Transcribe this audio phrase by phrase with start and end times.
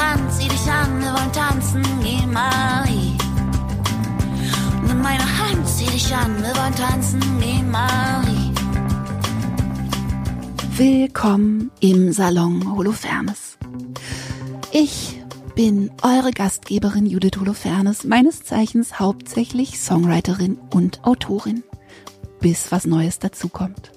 [0.00, 3.16] Hand, zieh dich an, wir wollen tanzen, geh Marie.
[4.86, 8.50] Nimm meine Hand, zieh dich an, wir wollen tanzen, geh Marie.
[10.76, 13.58] Willkommen im Salon Holofernes.
[14.72, 15.20] Ich
[15.54, 21.62] bin eure Gastgeberin Judith Holofernes, meines Zeichens hauptsächlich Songwriterin und Autorin,
[22.40, 23.92] bis was Neues dazukommt.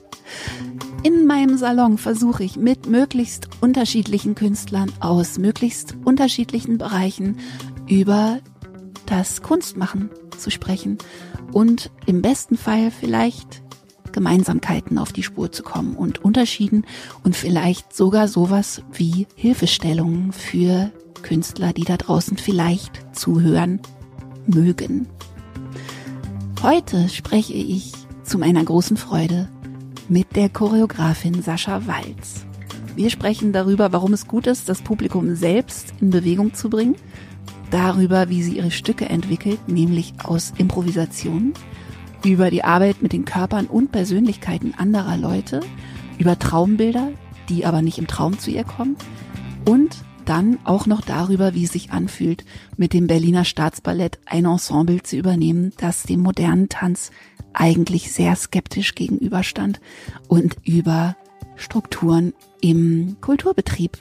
[1.04, 7.40] In meinem Salon versuche ich mit möglichst unterschiedlichen Künstlern aus möglichst unterschiedlichen Bereichen
[7.88, 8.40] über
[9.06, 10.98] das Kunstmachen zu sprechen
[11.52, 13.62] und im besten Fall vielleicht
[14.14, 16.86] Gemeinsamkeiten auf die Spur zu kommen und Unterschieden
[17.24, 23.82] und vielleicht sogar sowas wie Hilfestellungen für Künstler, die da draußen vielleicht zuhören
[24.46, 25.08] mögen.
[26.62, 27.92] Heute spreche ich
[28.24, 29.50] zu meiner großen Freude
[30.14, 32.46] mit der Choreografin Sascha Walz.
[32.96, 36.98] Wir sprechen darüber, warum es gut ist, das Publikum selbst in Bewegung zu bringen,
[37.72, 41.54] darüber, wie sie ihre Stücke entwickelt, nämlich aus Improvisation,
[42.24, 45.62] über die Arbeit mit den Körpern und Persönlichkeiten anderer Leute,
[46.20, 47.10] über Traumbilder,
[47.50, 48.98] die aber nicht im Traum zu ihr kommen.
[49.66, 52.46] Und dann auch noch darüber, wie es sich anfühlt,
[52.78, 57.10] mit dem Berliner Staatsballett ein Ensemble zu übernehmen, das dem modernen Tanz
[57.54, 59.80] eigentlich sehr skeptisch gegenüberstand
[60.28, 61.16] und über
[61.56, 63.98] Strukturen im Kulturbetrieb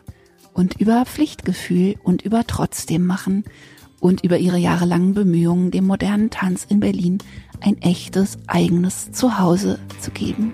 [0.52, 3.44] und über Pflichtgefühl und über trotzdem machen
[4.00, 7.18] und über ihre jahrelangen Bemühungen, dem modernen Tanz in Berlin
[7.60, 10.52] ein echtes eigenes Zuhause zu geben.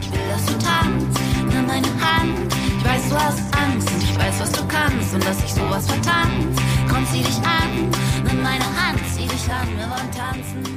[0.00, 2.54] Ich will, dass du tanzt, nimm meine Hand.
[2.78, 5.86] Ich weiß, du hast Angst und ich weiß, was du kannst und dass ich sowas
[5.86, 6.60] vertanzt.
[6.88, 7.90] Komm, zieh dich an,
[8.24, 10.75] nimm meine Hand, zieh dich an, wir wollen tanzen.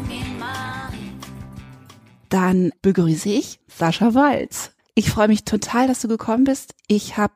[2.30, 4.72] Dann begrüße ich Sascha Walz.
[4.94, 6.76] Ich freue mich total, dass du gekommen bist.
[6.88, 7.34] Ich habe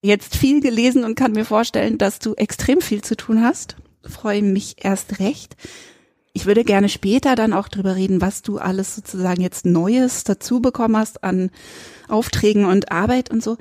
[0.00, 3.76] jetzt viel gelesen und kann mir vorstellen, dass du extrem viel zu tun hast.
[4.02, 5.56] Freue mich erst recht.
[6.32, 10.60] Ich würde gerne später dann auch drüber reden, was du alles sozusagen jetzt Neues dazu
[10.60, 11.50] bekommen hast an
[12.08, 13.56] Aufträgen und Arbeit und so.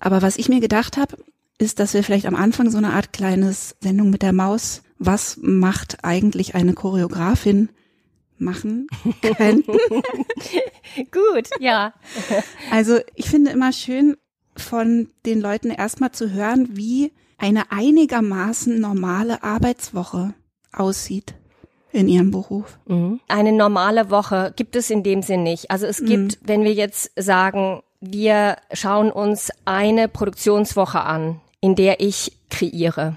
[0.00, 1.18] Aber was ich mir gedacht habe,
[1.58, 5.38] ist, dass wir vielleicht am Anfang so eine Art kleines Sendung mit der Maus, was
[5.40, 7.68] macht eigentlich eine Choreografin,
[8.38, 8.86] machen
[9.36, 9.72] könnten.
[11.10, 11.94] Gut, ja.
[12.70, 14.16] Also ich finde immer schön
[14.56, 20.34] von den Leuten erstmal zu hören, wie eine einigermaßen normale Arbeitswoche
[20.72, 21.34] aussieht
[21.92, 22.78] in ihrem Beruf.
[23.28, 25.70] Eine normale Woche gibt es in dem Sinn nicht.
[25.70, 32.00] Also es gibt, wenn wir jetzt sagen, wir schauen uns eine Produktionswoche an, in der
[32.00, 33.16] ich kreiere.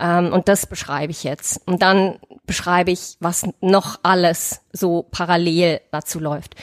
[0.00, 1.60] Ähm, und das beschreibe ich jetzt.
[1.66, 6.54] Und dann beschreibe ich, was noch alles so parallel dazu läuft.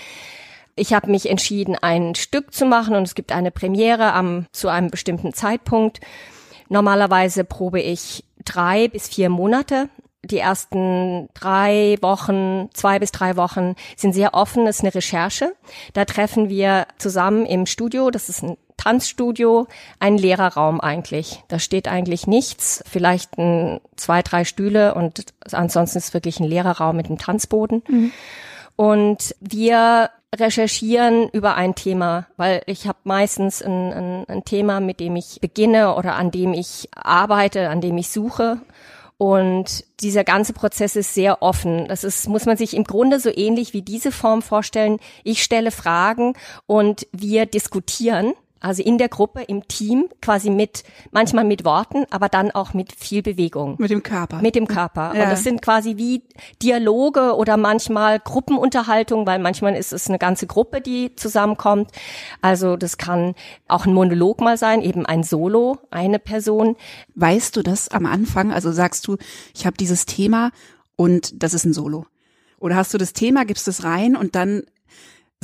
[0.76, 4.68] Ich habe mich entschieden, ein Stück zu machen und es gibt eine Premiere am, zu
[4.68, 6.02] einem bestimmten Zeitpunkt.
[6.68, 9.90] Normalerweise probe ich drei bis vier Monate.
[10.26, 15.54] Die ersten drei Wochen, zwei bis drei Wochen sind sehr offen, das ist eine Recherche.
[15.94, 19.68] Da treffen wir zusammen im Studio, das ist ein Tanzstudio,
[20.00, 21.44] ein leerer Raum eigentlich.
[21.48, 26.48] Da steht eigentlich nichts, vielleicht ein, zwei, drei Stühle und ansonsten ist es wirklich ein
[26.48, 27.84] leerer Raum mit einem Tanzboden.
[28.76, 35.00] Und wir recherchieren über ein Thema, weil ich habe meistens ein, ein, ein Thema, mit
[35.00, 38.60] dem ich beginne oder an dem ich arbeite, an dem ich suche.
[39.18, 41.88] Und dieser ganze Prozess ist sehr offen.
[41.88, 45.00] Das ist, muss man sich im Grunde so ähnlich wie diese Form vorstellen.
[45.24, 46.34] Ich stelle Fragen
[46.66, 48.34] und wir diskutieren.
[48.66, 52.94] Also in der Gruppe, im Team, quasi mit, manchmal mit Worten, aber dann auch mit
[52.94, 53.76] viel Bewegung.
[53.78, 54.42] Mit dem Körper.
[54.42, 55.14] Mit dem Körper.
[55.14, 55.24] Ja.
[55.24, 56.24] Und das sind quasi wie
[56.64, 61.92] Dialoge oder manchmal Gruppenunterhaltung, weil manchmal ist es eine ganze Gruppe, die zusammenkommt.
[62.42, 63.36] Also das kann
[63.68, 66.76] auch ein Monolog mal sein, eben ein Solo, eine Person.
[67.14, 68.52] Weißt du das am Anfang?
[68.52, 69.18] Also sagst du,
[69.54, 70.50] ich habe dieses Thema
[70.96, 72.08] und das ist ein Solo.
[72.58, 74.64] Oder hast du das Thema, gibst es rein und dann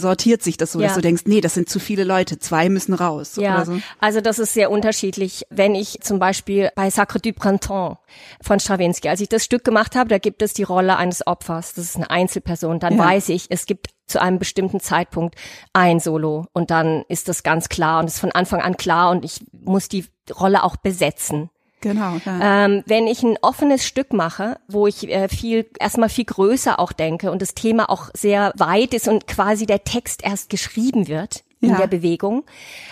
[0.01, 0.95] sortiert sich das so, dass Ja.
[0.95, 3.37] du denkst, nee, das sind zu viele Leute, zwei müssen raus.
[3.37, 3.79] Ja, so.
[3.99, 5.45] also das ist sehr unterschiedlich.
[5.49, 7.97] Wenn ich zum Beispiel bei Sacre du Printemps
[8.41, 11.73] von Stravinsky, als ich das Stück gemacht habe, da gibt es die Rolle eines Opfers.
[11.75, 12.79] Das ist eine Einzelperson.
[12.79, 13.05] Dann Ja.
[13.05, 15.35] weiß ich, es gibt zu einem bestimmten Zeitpunkt
[15.71, 19.23] ein Solo und dann ist das ganz klar und ist von Anfang an klar und
[19.23, 20.05] ich muss die
[20.37, 21.49] Rolle auch besetzen.
[21.81, 22.17] Genau.
[22.25, 22.65] Ja.
[22.65, 26.91] Ähm, wenn ich ein offenes Stück mache, wo ich äh, viel erstmal viel größer auch
[26.91, 31.43] denke und das Thema auch sehr weit ist und quasi der Text erst geschrieben wird
[31.59, 31.77] in Ja.
[31.77, 32.43] der Bewegung,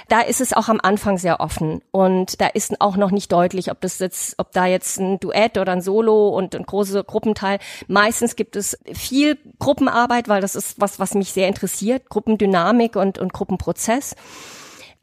[0.09, 3.71] da ist es auch am Anfang sehr offen und da ist auch noch nicht deutlich,
[3.71, 7.57] ob das jetzt, ob da jetzt ein Duett oder ein Solo und ein großer Gruppenteil.
[7.87, 13.17] Meistens gibt es viel Gruppenarbeit, weil das ist was, was mich sehr interessiert, Gruppendynamik und,
[13.17, 14.15] und Gruppenprozess.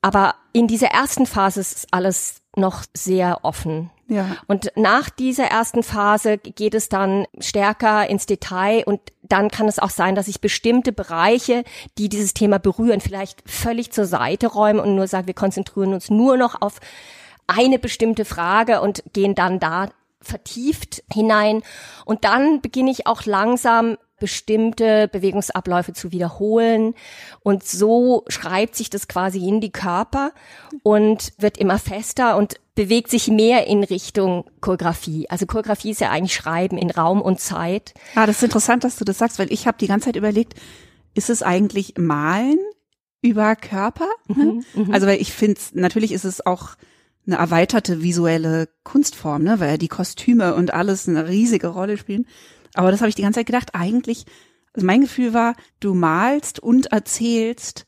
[0.00, 3.90] Aber in dieser ersten Phase ist alles noch sehr offen.
[4.08, 4.36] Ja.
[4.46, 9.78] Und nach dieser ersten Phase geht es dann stärker ins Detail und dann kann es
[9.78, 11.64] auch sein, dass ich bestimmte Bereiche,
[11.98, 16.08] die dieses Thema berühren, vielleicht völlig zur Seite räume und nur sage, wir konzentrieren uns
[16.08, 16.78] nur noch auf
[17.48, 19.88] eine bestimmte Frage und gehen dann da
[20.20, 21.62] vertieft hinein.
[22.04, 26.94] Und dann beginne ich auch langsam bestimmte Bewegungsabläufe zu wiederholen.
[27.40, 30.32] Und so schreibt sich das quasi in die Körper
[30.82, 35.28] und wird immer fester und bewegt sich mehr in Richtung Choreografie.
[35.30, 37.94] Also Choreografie ist ja eigentlich Schreiben in Raum und Zeit.
[38.14, 40.54] Ah, das ist interessant, dass du das sagst, weil ich habe die ganze Zeit überlegt,
[41.14, 42.58] ist es eigentlich Malen
[43.22, 44.08] über Körper?
[44.28, 44.92] Mhm, mhm.
[44.92, 46.76] also weil ich finde, natürlich ist es auch
[47.26, 52.26] eine erweiterte visuelle Kunstform, ne, weil die Kostüme und alles eine riesige Rolle spielen.
[52.76, 53.70] Aber das habe ich die ganze Zeit gedacht.
[53.74, 54.24] Eigentlich,
[54.74, 57.86] also mein Gefühl war, du malst und erzählst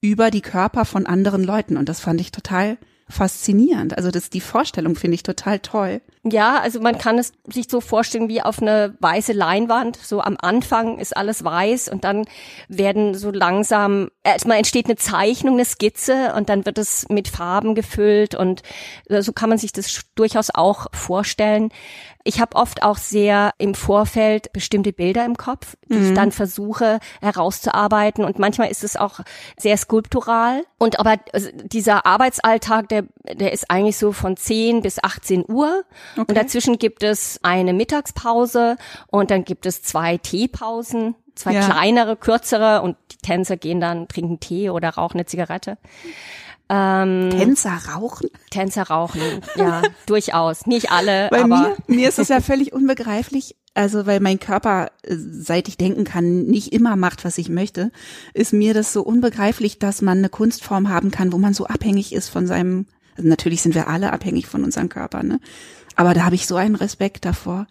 [0.00, 1.76] über die Körper von anderen Leuten.
[1.76, 2.78] Und das fand ich total
[3.10, 3.96] faszinierend.
[3.96, 6.00] Also das, die Vorstellung finde ich total toll.
[6.22, 9.96] Ja, also man kann es sich so vorstellen wie auf eine weiße Leinwand.
[9.96, 12.24] So am Anfang ist alles weiß und dann
[12.68, 17.74] werden so langsam, erstmal entsteht eine Zeichnung, eine Skizze und dann wird es mit Farben
[17.74, 18.62] gefüllt und
[19.08, 21.70] so kann man sich das durchaus auch vorstellen.
[22.24, 26.08] Ich habe oft auch sehr im Vorfeld bestimmte Bilder im Kopf, die mhm.
[26.08, 28.24] ich dann versuche herauszuarbeiten.
[28.24, 29.20] Und manchmal ist es auch
[29.58, 30.64] sehr skulptural.
[30.78, 35.84] Und aber also dieser Arbeitsalltag, der, der ist eigentlich so von 10 bis 18 Uhr.
[36.12, 36.24] Okay.
[36.28, 38.76] Und dazwischen gibt es eine Mittagspause
[39.06, 41.64] und dann gibt es zwei Teepausen zwei ja.
[41.64, 45.78] kleinere, kürzere und die Tänzer gehen dann, trinken Tee oder rauchen eine Zigarette.
[46.72, 48.28] Ähm, Tänzer rauchen?
[48.50, 49.20] Tänzer rauchen,
[49.56, 50.66] ja, durchaus.
[50.66, 51.76] Nicht alle, weil aber.
[51.88, 53.56] Mir, mir ist es ja völlig unbegreiflich.
[53.74, 57.90] Also, weil mein Körper, äh, seit ich denken kann, nicht immer macht, was ich möchte,
[58.34, 62.12] ist mir das so unbegreiflich, dass man eine Kunstform haben kann, wo man so abhängig
[62.12, 65.40] ist von seinem, also natürlich sind wir alle abhängig von unserem Körper, ne?
[65.96, 67.66] Aber da habe ich so einen Respekt davor.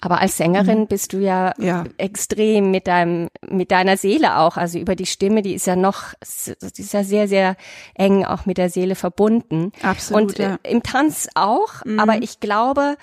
[0.00, 0.86] Aber als Sängerin mhm.
[0.86, 4.56] bist du ja, ja, extrem mit deinem, mit deiner Seele auch.
[4.56, 6.14] Also über die Stimme, die ist ja noch,
[6.46, 7.56] die ist ja sehr, sehr
[7.94, 9.72] eng auch mit der Seele verbunden.
[9.82, 10.22] Absolut.
[10.22, 10.58] Und ja.
[10.62, 11.84] im Tanz auch.
[11.84, 11.98] Mhm.
[11.98, 12.96] Aber ich glaube,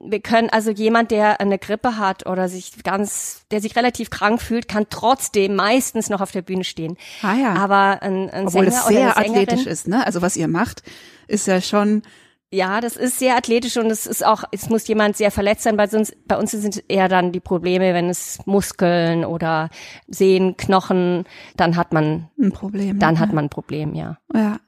[0.00, 4.42] wir können also jemand, der eine Grippe hat oder sich ganz, der sich relativ krank
[4.42, 6.96] fühlt, kann trotzdem meistens noch auf der Bühne stehen.
[7.22, 7.54] Ah ja.
[7.54, 10.06] Aber ein, ein Obwohl Sänger es sehr athletisch ist, ne?
[10.06, 10.82] Also was ihr macht,
[11.28, 12.02] ist ja schon
[12.50, 15.76] ja, das ist sehr athletisch und es ist auch, es muss jemand sehr verletzt sein,
[15.76, 19.68] weil sonst, bei uns sind eher dann die Probleme, wenn es Muskeln oder
[20.06, 21.24] Sehnen, Knochen,
[21.56, 22.98] dann hat man ein Problem.
[22.98, 23.20] Dann ja.
[23.20, 24.18] hat man ein Problem, ja.
[24.32, 24.60] Ja.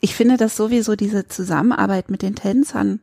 [0.00, 3.00] Ich finde das sowieso diese Zusammenarbeit mit den Tänzern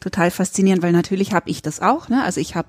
[0.00, 2.22] total faszinierend, weil natürlich habe ich das auch, ne?
[2.22, 2.68] Also ich habe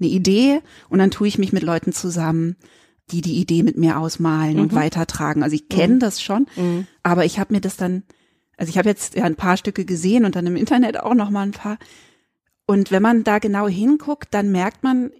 [0.00, 2.56] eine Idee und dann tue ich mich mit Leuten zusammen,
[3.10, 4.62] die die Idee mit mir ausmalen mhm.
[4.62, 5.42] und weitertragen.
[5.42, 6.00] Also ich kenne mhm.
[6.00, 6.86] das schon, mhm.
[7.02, 8.02] aber ich habe mir das dann
[8.58, 11.30] also ich habe jetzt ja ein paar Stücke gesehen und dann im Internet auch noch
[11.30, 11.78] mal ein paar.
[12.66, 15.10] Und wenn man da genau hinguckt, dann merkt man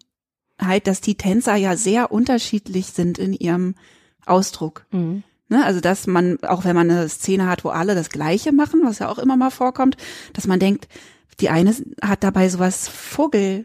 [0.61, 3.77] halt, dass die Tänzer ja sehr unterschiedlich sind in ihrem
[4.27, 4.85] Ausdruck.
[4.91, 5.23] Mhm.
[5.51, 8.83] Ne, also dass man, auch wenn man eine Szene hat, wo alle das Gleiche machen,
[8.85, 9.97] was ja auch immer mal vorkommt,
[10.35, 10.89] dass man denkt,
[11.41, 13.65] die eine hat dabei sowas Vogel,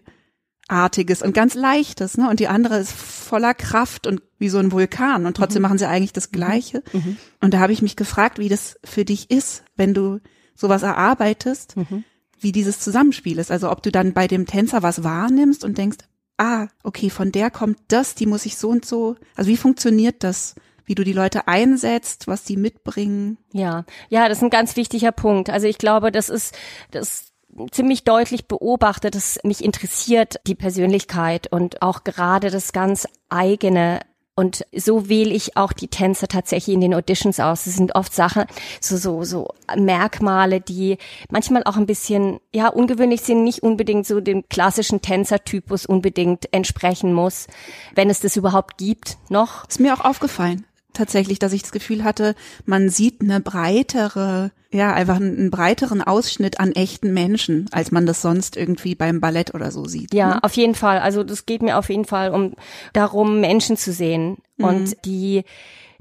[0.74, 2.30] Artiges und ganz Leichtes, ne?
[2.30, 5.70] Und die andere ist voller Kraft und wie so ein Vulkan und trotzdem mhm.
[5.70, 6.84] machen sie eigentlich das Gleiche.
[6.92, 7.00] Mhm.
[7.00, 7.18] mhm.
[7.42, 10.20] Und da habe ich mich gefragt, wie das für dich ist, wenn du
[10.56, 12.04] sowas erarbeitest, mhm.
[12.40, 13.52] wie dieses Zusammenspiel ist.
[13.52, 16.00] Also ob du dann bei dem Tänzer was wahrnimmst und denkst,
[16.38, 19.16] ah, okay, von der kommt das, die muss ich so und so.
[19.36, 20.56] Also wie funktioniert das?
[20.86, 23.38] wie du die Leute einsetzt, was sie mitbringen.
[23.52, 25.50] Ja, ja, das ist ein ganz wichtiger Punkt.
[25.50, 26.56] Also ich glaube, das ist,
[26.92, 27.33] das
[27.72, 34.00] ziemlich deutlich beobachtet, dass mich interessiert die Persönlichkeit und auch gerade das ganz eigene
[34.36, 37.68] und so wähle ich auch die Tänzer tatsächlich in den Auditions aus.
[37.68, 38.46] Es sind oft Sachen,
[38.82, 40.98] so, so, so Merkmale, die
[41.30, 47.14] manchmal auch ein bisschen, ja, ungewöhnlich sind, nicht unbedingt so dem klassischen Tänzertypus unbedingt entsprechen
[47.14, 47.46] muss,
[47.94, 49.68] wenn es das überhaupt gibt, noch.
[49.68, 52.36] Ist mir auch aufgefallen tatsächlich, dass ich das Gefühl hatte,
[52.66, 58.22] man sieht eine breitere, ja, einfach einen, breiteren Ausschnitt an echten Menschen, als man das
[58.22, 60.14] sonst irgendwie beim Ballett oder so sieht.
[60.14, 60.44] Ja, ne?
[60.44, 61.00] auf jeden Fall.
[61.00, 62.54] Also das geht mir auf jeden Fall um
[62.94, 64.66] darum, Menschen zu sehen mhm.
[64.66, 65.44] und die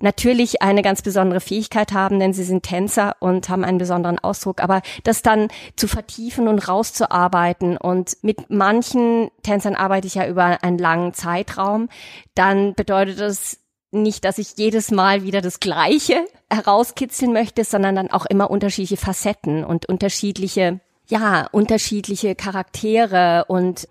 [0.03, 4.61] natürlich eine ganz besondere Fähigkeit haben, denn sie sind Tänzer und haben einen besonderen Ausdruck.
[4.63, 10.63] Aber das dann zu vertiefen und rauszuarbeiten und mit manchen Tänzern arbeite ich ja über
[10.63, 11.89] einen langen Zeitraum,
[12.35, 13.59] dann bedeutet das
[13.93, 18.97] nicht, dass ich jedes Mal wieder das Gleiche herauskitzeln möchte, sondern dann auch immer unterschiedliche
[18.97, 23.87] Facetten und unterschiedliche, ja, unterschiedliche Charaktere und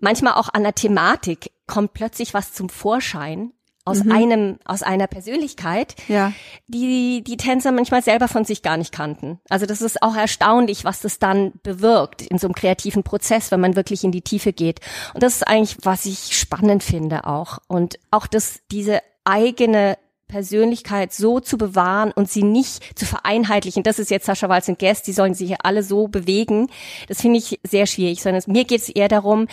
[0.00, 3.52] manchmal auch an der Thematik kommt plötzlich was zum Vorschein.
[3.86, 4.12] aus Mhm.
[4.12, 6.32] einem, aus einer Persönlichkeit, Ja.
[6.68, 9.40] die die Tänzer manchmal selber von sich gar nicht kannten.
[9.50, 13.60] Also das ist auch erstaunlich, was das dann bewirkt in so einem kreativen Prozess, wenn
[13.60, 14.80] man wirklich in die Tiefe geht.
[15.12, 17.58] Und das ist eigentlich, was ich spannend finde auch.
[17.68, 19.96] Und auch, dass diese eigene
[20.28, 23.82] Persönlichkeit so zu bewahren und sie nicht zu vereinheitlichen.
[23.82, 26.70] Das ist jetzt Sascha Walz und Guest, die sollen sich ja alle so bewegen.
[27.08, 29.46] Das finde ich sehr schwierig, sondern es- mir geht es eher darum,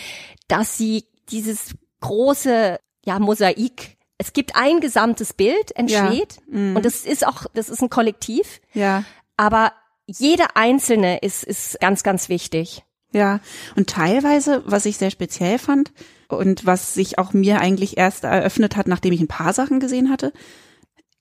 [0.48, 6.76] dass sie dieses große, ja, Mosaik, es gibt ein gesamtes Bild, entsteht, Mhm.
[6.76, 9.04] und das ist auch, das ist ein Kollektiv, Ja.
[9.36, 9.72] aber
[10.06, 12.82] jeder Einzelne ist, ist ganz, ganz wichtig.
[13.14, 13.40] Ja,
[13.76, 15.92] und teilweise, was ich sehr speziell fand
[16.36, 20.10] und was sich auch mir eigentlich erst eröffnet hat, nachdem ich ein paar Sachen gesehen
[20.10, 20.32] hatte,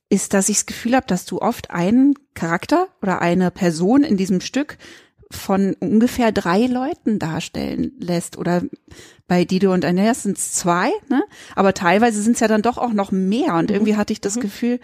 [0.09, 4.17] ist, dass ich das Gefühl habe, dass du oft einen Charakter oder eine Person in
[4.17, 4.77] diesem Stück
[5.31, 8.37] von ungefähr drei Leuten darstellen lässt.
[8.37, 8.63] Oder
[9.27, 11.23] bei Dido und Aeneas sind es zwei, ne?
[11.55, 13.55] aber teilweise sind es ja dann doch auch noch mehr.
[13.55, 14.79] Und irgendwie hatte ich das Gefühl,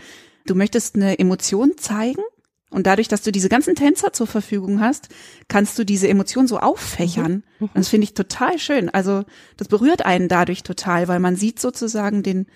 [0.45, 2.21] du möchtest eine Emotion zeigen
[2.69, 5.09] und dadurch, dass du diese ganzen Tänzer zur Verfügung hast,
[5.47, 7.43] kannst du diese Emotion so auffächern.
[7.59, 8.89] Und das finde ich total schön.
[8.89, 9.23] Also
[9.55, 12.47] das berührt einen dadurch total, weil man sieht sozusagen den,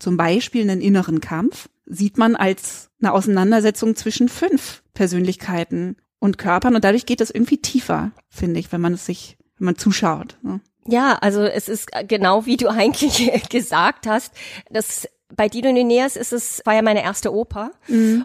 [0.00, 6.74] zum Beispiel einen inneren Kampf, sieht man als eine Auseinandersetzung zwischen fünf Persönlichkeiten und Körpern
[6.74, 10.36] und dadurch geht es irgendwie tiefer, finde ich, wenn man es sich, wenn man zuschaut.
[10.42, 10.60] ne?
[10.86, 14.32] Ja, also es ist genau wie du eigentlich gesagt hast,
[14.70, 17.70] das bei Dido und Aeneas ist es, war ja meine erste Oper.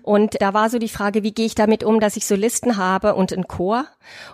[0.04, 3.16] Und da war so die Frage, wie gehe ich damit um, dass ich Solisten habe
[3.16, 3.86] und einen Chor?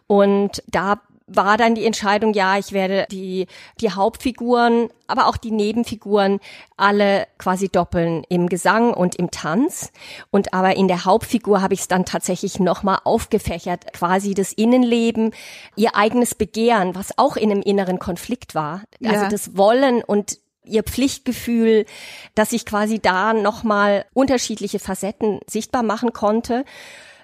[0.07, 3.47] Und da war dann die Entscheidung, ja, ich werde die,
[3.81, 6.39] die Hauptfiguren, aber auch die Nebenfiguren
[6.77, 9.91] alle quasi doppeln im Gesang und im Tanz.
[10.29, 15.31] Und aber in der Hauptfigur habe ich es dann tatsächlich nochmal aufgefächert, quasi das Innenleben,
[15.75, 18.83] ihr eigenes Begehren, was auch in einem inneren Konflikt war.
[19.03, 19.29] Also Ja.
[19.29, 21.85] das Wollen und ihr Pflichtgefühl,
[22.33, 26.65] dass ich quasi da nochmal unterschiedliche Facetten sichtbar machen konnte.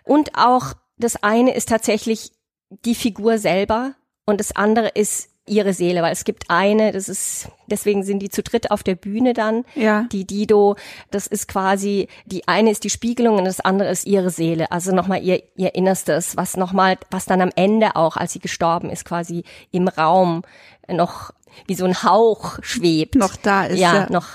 [0.03, 2.31] Und auch das eine ist tatsächlich
[2.69, 3.93] die Figur selber
[4.25, 8.29] und das andere ist ihre Seele, weil es gibt eine, das ist, deswegen sind die
[8.29, 9.65] zu dritt auf der Bühne dann.
[9.75, 10.05] Ja.
[10.11, 10.75] Die Dido,
[11.09, 14.71] das ist quasi, die eine ist die Spiegelung und das andere ist ihre Seele.
[14.71, 18.89] Also nochmal ihr, ihr Innerstes, was nochmal, was dann am Ende auch, als sie gestorben
[18.89, 20.43] ist, quasi im Raum
[20.87, 21.31] noch
[21.67, 23.15] wie so ein Hauch schwebt.
[23.15, 24.07] Noch da ist, Ja, ja.
[24.09, 24.27] noch,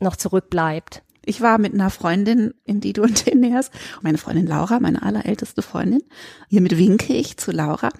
[0.00, 1.02] noch zurückbleibt.
[1.24, 6.02] Ich war mit einer Freundin in Dido und Aeneas, meine Freundin Laura, meine allerälteste Freundin,
[6.48, 7.90] hiermit winke ich zu Laura,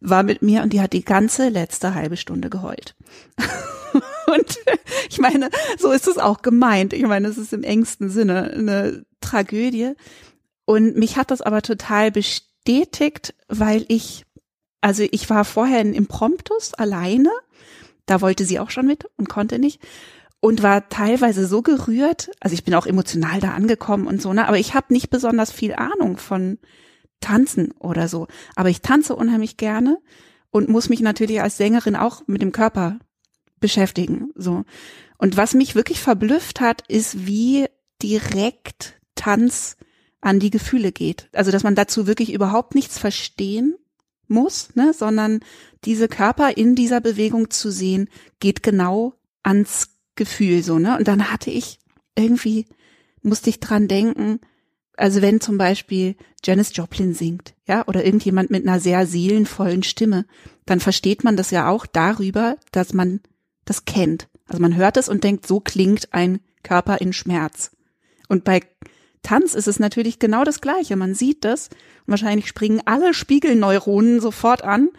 [0.00, 2.94] war mit mir und die hat die ganze letzte halbe Stunde geheult.
[4.26, 4.58] und
[5.08, 6.92] ich meine, so ist es auch gemeint.
[6.92, 9.94] Ich meine, es ist im engsten Sinne eine Tragödie.
[10.64, 14.24] Und mich hat das aber total bestätigt, weil ich,
[14.80, 17.30] also ich war vorher in Impromptus alleine,
[18.10, 19.80] da wollte sie auch schon mit und konnte nicht
[20.40, 24.46] und war teilweise so gerührt, also ich bin auch emotional da angekommen und so, ne,
[24.46, 26.58] aber ich habe nicht besonders viel Ahnung von
[27.20, 29.98] Tanzen oder so, aber ich tanze unheimlich gerne
[30.50, 32.98] und muss mich natürlich als Sängerin auch mit dem Körper
[33.60, 34.64] beschäftigen, so.
[35.18, 37.66] Und was mich wirklich verblüfft hat, ist, wie
[38.00, 39.76] direkt Tanz
[40.20, 41.28] an die Gefühle geht.
[41.32, 43.74] Also, dass man dazu wirklich überhaupt nichts verstehen
[44.28, 45.40] muss, ne, sondern
[45.84, 48.08] diese Körper in dieser Bewegung zu sehen,
[48.40, 50.98] geht genau ans Gefühl so, ne?
[50.98, 51.78] Und dann hatte ich
[52.16, 52.66] irgendwie,
[53.22, 54.40] musste ich dran denken,
[54.96, 60.26] also wenn zum Beispiel Janis Joplin singt, ja, oder irgendjemand mit einer sehr seelenvollen Stimme,
[60.66, 63.20] dann versteht man das ja auch darüber, dass man
[63.64, 64.28] das kennt.
[64.46, 67.70] Also man hört es und denkt, so klingt ein Körper in Schmerz.
[68.28, 68.62] Und bei
[69.22, 70.96] Tanz ist es natürlich genau das Gleiche.
[70.96, 71.68] Man sieht das
[72.06, 74.90] und wahrscheinlich springen alle Spiegelneuronen sofort an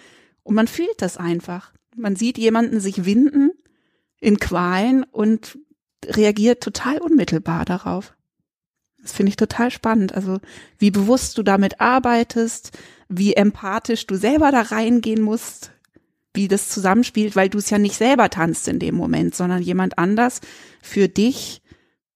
[0.43, 1.73] und man fühlt das einfach.
[1.95, 3.51] Man sieht jemanden sich winden
[4.19, 5.57] in Qualen und
[6.05, 8.13] reagiert total unmittelbar darauf.
[9.01, 10.13] Das finde ich total spannend.
[10.13, 10.39] Also
[10.77, 15.71] wie bewusst du damit arbeitest, wie empathisch du selber da reingehen musst,
[16.33, 19.97] wie das zusammenspielt, weil du es ja nicht selber tanzt in dem Moment, sondern jemand
[19.97, 20.41] anders
[20.81, 21.58] für dich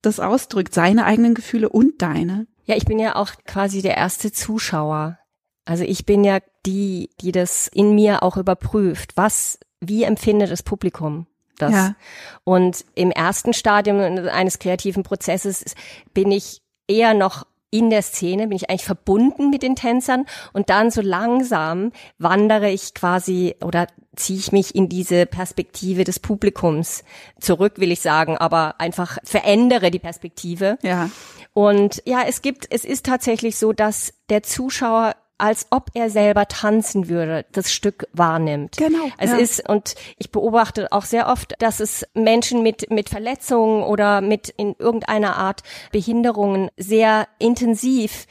[0.05, 2.47] das ausdrückt, seine eigenen Gefühle und deine.
[2.65, 5.17] Ja, ich bin ja auch quasi der erste Zuschauer.
[5.65, 9.13] Also ich bin ja die, die das in mir auch überprüft.
[9.15, 11.71] Was, wie empfindet das Publikum das?
[11.71, 11.95] Ja.
[12.43, 15.75] Und im ersten Stadium eines kreativen Prozesses
[16.13, 20.69] bin ich eher noch in der Szene, bin ich eigentlich verbunden mit den Tänzern und
[20.69, 27.03] dann so langsam wandere ich quasi oder ziehe ich mich in diese Perspektive des Publikums
[27.39, 30.77] zurück, will ich sagen, aber einfach verändere die Perspektive.
[30.83, 31.09] Ja.
[31.53, 36.47] Und ja, es gibt, es ist tatsächlich so, dass der Zuschauer als ob er selber
[36.47, 38.77] tanzen würde, das Stück wahrnimmt.
[38.77, 39.37] Genau, Es ja.
[39.37, 44.47] ist, und ich beobachte auch sehr oft, dass es Menschen mit, mit Verletzungen oder mit
[44.55, 48.25] in irgendeiner Art Behinderungen sehr intensiv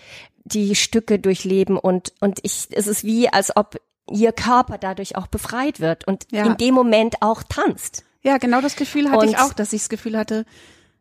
[0.44, 3.76] die Stücke durchleben und, und ich, es ist wie, als ob
[4.10, 6.46] ihr Körper dadurch auch befreit wird und Ja.
[6.46, 8.04] in dem Moment auch tanzt.
[8.22, 10.44] Ja, genau das Gefühl hatte Und- ich auch, dass ich das Gefühl hatte,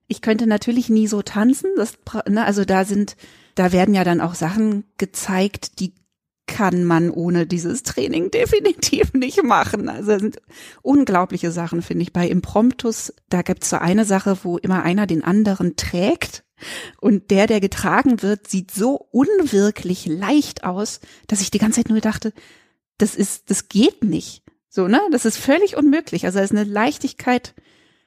[0.07, 1.69] ich könnte natürlich nie so tanzen.
[1.77, 1.93] Das,
[2.27, 3.15] ne, also da sind,
[3.55, 5.93] da werden ja dann auch Sachen gezeigt, die
[6.51, 9.87] kann man ohne dieses Training definitiv nicht machen.
[9.87, 10.41] Also sind
[10.81, 12.11] unglaubliche Sachen, finde ich.
[12.11, 16.43] Bei Impromptus, da gibt's so eine Sache, wo immer einer den anderen trägt.
[16.99, 21.89] Und der, der getragen wird, sieht so unwirklich leicht aus, dass ich die ganze Zeit
[21.89, 22.33] nur dachte,
[22.97, 24.43] das ist, das geht nicht.
[24.69, 25.01] So, ne?
[25.11, 26.25] Das ist völlig unmöglich.
[26.25, 27.55] Also da ist eine Leichtigkeit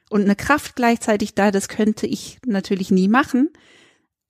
[0.09, 3.49] und eine Kraft gleichzeitig da, das könnte ich natürlich nie machen.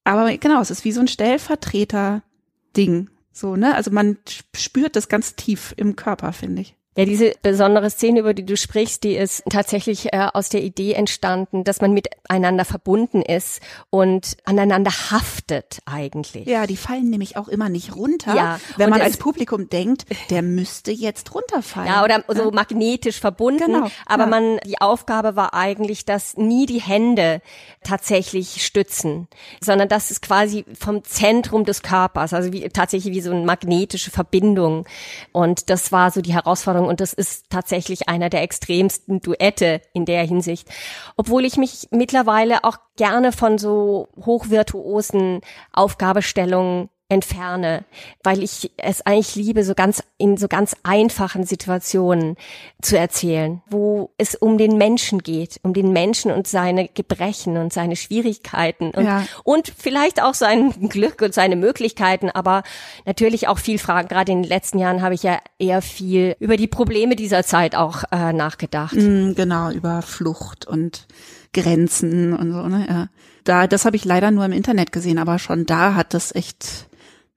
[0.05, 3.09] Aber genau, es ist wie so ein Stellvertreter-Ding.
[3.35, 3.75] So, ne?
[3.75, 4.17] Also man
[4.55, 6.77] spürt das ganz tief im Körper, finde ich.
[6.97, 10.93] Ja, diese besondere Szene, über die du sprichst, die ist tatsächlich äh, aus der Idee
[10.93, 13.59] entstanden, dass man miteinander verbunden ist
[13.89, 16.45] und aneinander haftet eigentlich.
[16.47, 20.05] Ja, die fallen nämlich auch immer nicht runter, Ja, wenn man es- als Publikum denkt,
[20.29, 21.87] der müsste jetzt runterfallen.
[21.89, 23.65] Ja, oder so magnetisch verbunden.
[23.73, 24.29] Genau, aber ja.
[24.29, 27.41] man, die Aufgabe war eigentlich, dass nie die Hände
[27.83, 29.27] tatsächlich stützen,
[29.61, 34.11] sondern das ist quasi vom Zentrum des Körpers, also wie, tatsächlich wie so eine magnetische
[34.11, 34.85] Verbindung.
[35.31, 40.05] Und das war so die Herausforderung und das ist tatsächlich einer der extremsten Duette in
[40.05, 40.69] der Hinsicht.
[41.17, 45.41] Obwohl ich mich mittlerweile auch gerne von so hochvirtuosen
[45.73, 47.85] Aufgabestellungen entferne,
[48.23, 52.35] weil ich es eigentlich liebe, so ganz in so ganz einfachen Situationen
[52.81, 57.71] zu erzählen, wo es um den Menschen geht, um den Menschen und seine Gebrechen und
[57.71, 59.23] seine Schwierigkeiten und, Ja.
[59.43, 62.63] und vielleicht auch sein Glück und seine Möglichkeiten, aber
[63.05, 64.07] natürlich auch viel Fragen.
[64.07, 67.75] Gerade in den letzten Jahren habe ich ja eher viel über die Probleme dieser Zeit
[67.75, 68.95] auch äh, nachgedacht.
[68.95, 71.05] Mm, Genau, über Flucht und
[71.53, 72.85] Grenzen und so, ne?
[72.89, 73.07] Ja.
[73.43, 76.87] Da, das habe ich leider nur im Internet gesehen, aber schon da hat das echt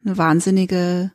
[0.08, 1.12] eine wahnsinnige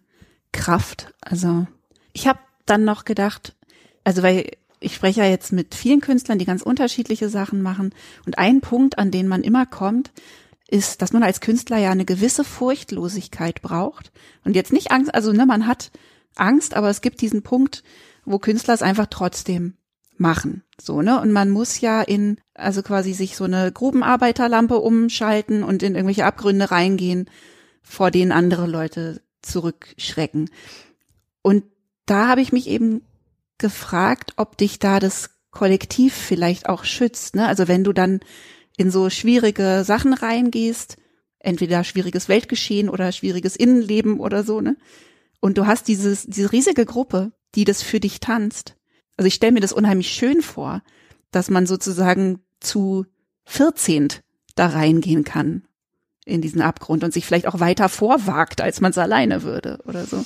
[0.51, 1.13] Kraft.
[1.21, 1.67] Also
[2.13, 3.55] ich habe dann noch gedacht,
[4.03, 7.93] also weil ich spreche ja jetzt mit vielen Künstlern, die ganz unterschiedliche Sachen machen.
[8.25, 10.11] Und ein Punkt, an den man immer kommt,
[10.67, 14.11] ist, dass man als Künstler ja eine gewisse Furchtlosigkeit braucht.
[14.43, 15.91] Und jetzt nicht Angst, also ne, man hat
[16.35, 17.83] Angst, aber es gibt diesen Punkt,
[18.25, 19.75] wo Künstler es einfach trotzdem
[20.17, 20.63] machen.
[20.79, 21.19] So, ne?
[21.21, 26.25] Und man muss ja in, also quasi sich so eine Grubenarbeiterlampe umschalten und in irgendwelche
[26.25, 27.29] Abgründe reingehen,
[27.83, 30.49] vor denen andere Leute zurückschrecken.
[31.41, 31.65] Und
[32.05, 33.01] da habe ich mich eben
[33.57, 37.35] gefragt, ob dich da das Kollektiv vielleicht auch schützt.
[37.35, 37.45] Ne?
[37.45, 38.21] Also wenn du dann
[38.77, 40.97] in so schwierige Sachen reingehst,
[41.39, 44.77] entweder schwieriges Weltgeschehen oder schwieriges Innenleben oder so, ne?
[45.39, 48.77] Und du hast dieses, diese riesige Gruppe, die das für dich tanzt.
[49.17, 50.81] Also ich stelle mir das unheimlich schön vor,
[51.31, 53.05] dass man sozusagen zu
[53.43, 54.07] 14
[54.55, 55.67] da reingehen kann
[56.25, 60.05] in diesen Abgrund und sich vielleicht auch weiter vorwagt, als man es alleine würde oder
[60.05, 60.23] so.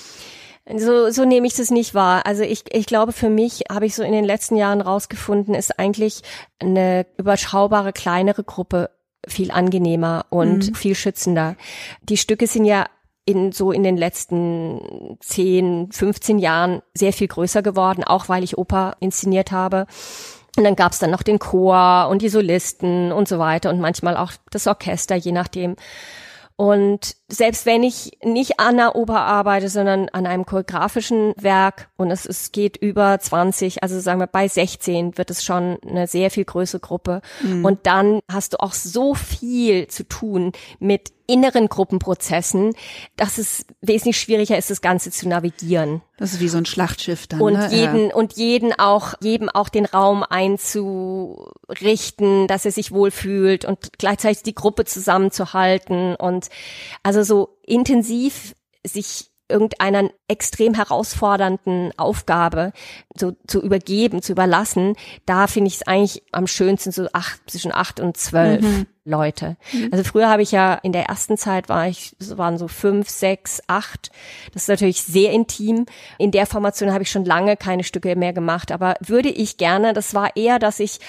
[0.77, 2.25] So, so nehme ich das nicht wahr.
[2.25, 5.79] Also ich, ich glaube, für mich habe ich so in den letzten Jahren rausgefunden, ist
[5.79, 6.23] eigentlich
[6.59, 8.89] eine überschaubare, kleinere Gruppe
[9.25, 10.75] viel angenehmer und Mhm.
[10.75, 11.55] viel schützender.
[12.03, 12.85] Die Stücke sind ja
[13.25, 18.57] in so in den letzten 10, 15 Jahren sehr viel größer geworden, auch weil ich
[18.57, 19.85] Oper inszeniert habe.
[20.57, 24.17] Und dann gab's dann noch den Chor und die Solisten und so weiter und manchmal
[24.17, 25.75] auch das Orchester, je nachdem.
[26.55, 32.09] Und selbst wenn ich nicht an einer Oper arbeite, sondern an einem choreografischen Werk und
[32.09, 36.31] es, es geht über 20, also sagen wir bei 16 wird es schon eine sehr
[36.31, 37.21] viel größere Gruppe.
[37.63, 42.73] Und dann hast du auch so viel zu tun mit inneren Gruppenprozessen,
[43.17, 47.27] dass es wesentlich schwieriger ist, das Ganze zu navigieren Das ist wie so ein Schlachtschiff
[47.27, 47.41] dann.
[47.41, 47.69] und ne?
[47.69, 54.41] jeden und jeden auch jedem auch den Raum einzurichten, dass er sich wohlfühlt und gleichzeitig
[54.43, 56.47] die Gruppe zusammenzuhalten und
[57.03, 62.73] also so intensiv sich irgendeiner extrem herausfordernden Aufgabe
[63.15, 67.73] so zu übergeben, zu überlassen, da finde ich es eigentlich am schönsten so acht, zwischen
[67.73, 68.65] acht und zwölf
[69.05, 69.55] Leute.
[69.91, 73.09] Also früher habe ich ja in der ersten Zeit war ich, es waren so fünf,
[73.09, 74.11] sechs, acht.
[74.53, 75.85] Das ist natürlich sehr intim.
[76.17, 79.93] In der Formation habe ich schon lange keine Stücke mehr gemacht, aber würde ich gerne,
[79.93, 80.99] das war eher, dass ich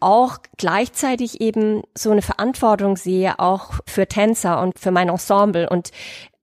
[0.00, 5.90] auch gleichzeitig eben so eine Verantwortung sehe, auch für Tänzer und für mein Ensemble und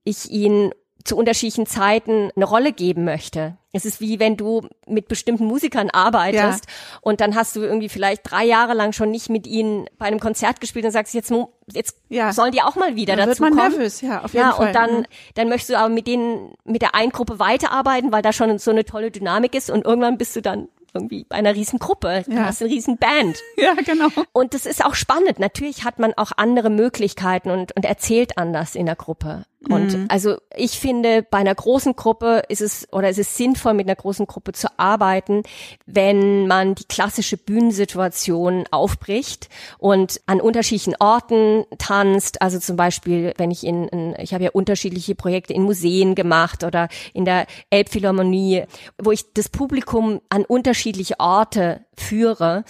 [0.04, 0.72] ich ihnen
[1.04, 3.58] zu unterschiedlichen Zeiten eine Rolle geben möchte.
[3.72, 6.98] Es ist wie wenn du mit bestimmten Musikern arbeitest ja.
[7.02, 10.18] und dann hast du irgendwie vielleicht drei Jahre lang schon nicht mit ihnen bei einem
[10.18, 11.30] Konzert gespielt und sagst jetzt
[11.72, 12.32] jetzt ja.
[12.32, 13.76] sollen die auch mal wieder dann dazu wird man kommen.
[13.76, 14.68] Nervös, ja, auf jeden ja, Fall.
[14.68, 18.32] und dann dann möchtest du aber mit denen mit der einen Gruppe weiterarbeiten, weil da
[18.32, 21.78] schon so eine tolle Dynamik ist und irgendwann bist du dann irgendwie bei einer riesen
[21.78, 22.24] Gruppe.
[22.26, 22.46] Du ja.
[22.46, 23.36] hast eine riesen Band.
[23.56, 24.08] Ja, genau.
[24.32, 25.38] Und das ist auch spannend.
[25.38, 29.46] Natürlich hat man auch andere Möglichkeiten und, und erzählt anders in der Gruppe.
[29.68, 30.06] Und mhm.
[30.08, 33.96] also ich finde, bei einer großen Gruppe ist es oder ist es sinnvoll, mit einer
[33.96, 35.42] großen Gruppe zu arbeiten,
[35.86, 39.48] wenn man die klassische Bühnensituation aufbricht
[39.78, 42.42] und an unterschiedlichen Orten tanzt.
[42.42, 46.64] Also zum Beispiel, wenn ich in, in ich habe ja unterschiedliche Projekte in Museen gemacht
[46.64, 48.64] oder in der Elbphilharmonie,
[49.02, 52.64] wo ich das Publikum an unterschiedliche Orte führe.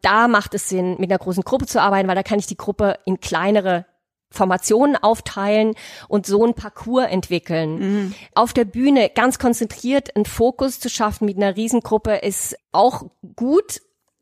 [0.00, 2.56] Da macht es Sinn, mit einer großen Gruppe zu arbeiten, weil da kann ich die
[2.56, 3.84] Gruppe in kleinere
[4.30, 5.74] Formationen aufteilen
[6.08, 7.78] und so ein Parcours entwickeln.
[7.78, 8.14] Mhm.
[8.34, 13.04] Auf der Bühne ganz konzentriert einen Fokus zu schaffen mit einer Riesengruppe ist auch
[13.36, 13.80] gut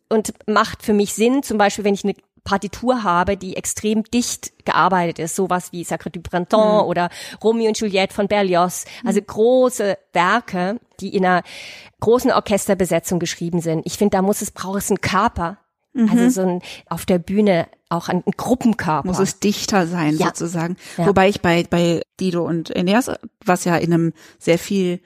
[0.08, 1.42] und macht für mich Sinn.
[1.42, 2.14] Zum Beispiel, wenn ich eine
[2.46, 6.88] Partitur habe, die extrem dicht gearbeitet ist, sowas wie Sacre du Printemps mhm.
[6.88, 7.10] oder
[7.42, 9.26] Romeo und Juliette von Berlioz, also mhm.
[9.26, 11.42] große Werke, die in einer
[12.00, 13.82] großen Orchesterbesetzung geschrieben sind.
[13.84, 15.58] Ich finde, da muss es braucht es einen Körper,
[15.94, 16.30] also mhm.
[16.30, 19.06] so ein auf der Bühne auch ein, Gruppenkörper.
[19.06, 20.26] Muss es dichter sein, ja.
[20.26, 20.76] sozusagen.
[20.96, 21.06] Ja.
[21.06, 23.10] Wobei ich bei, bei Dido und Eneas,
[23.44, 25.00] was ja in einem sehr viel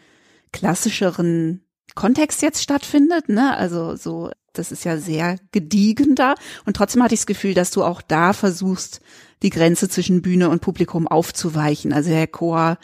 [0.53, 1.63] klassischeren
[1.95, 3.57] Kontext jetzt stattfindet, ne?
[3.57, 6.35] Also so, das ist ja sehr gediegen da.
[6.65, 9.01] Und trotzdem hatte ich das Gefühl, dass du auch da versuchst,
[9.43, 11.93] die Grenze zwischen Bühne und Publikum aufzuweichen.
[11.93, 12.79] Also der Chor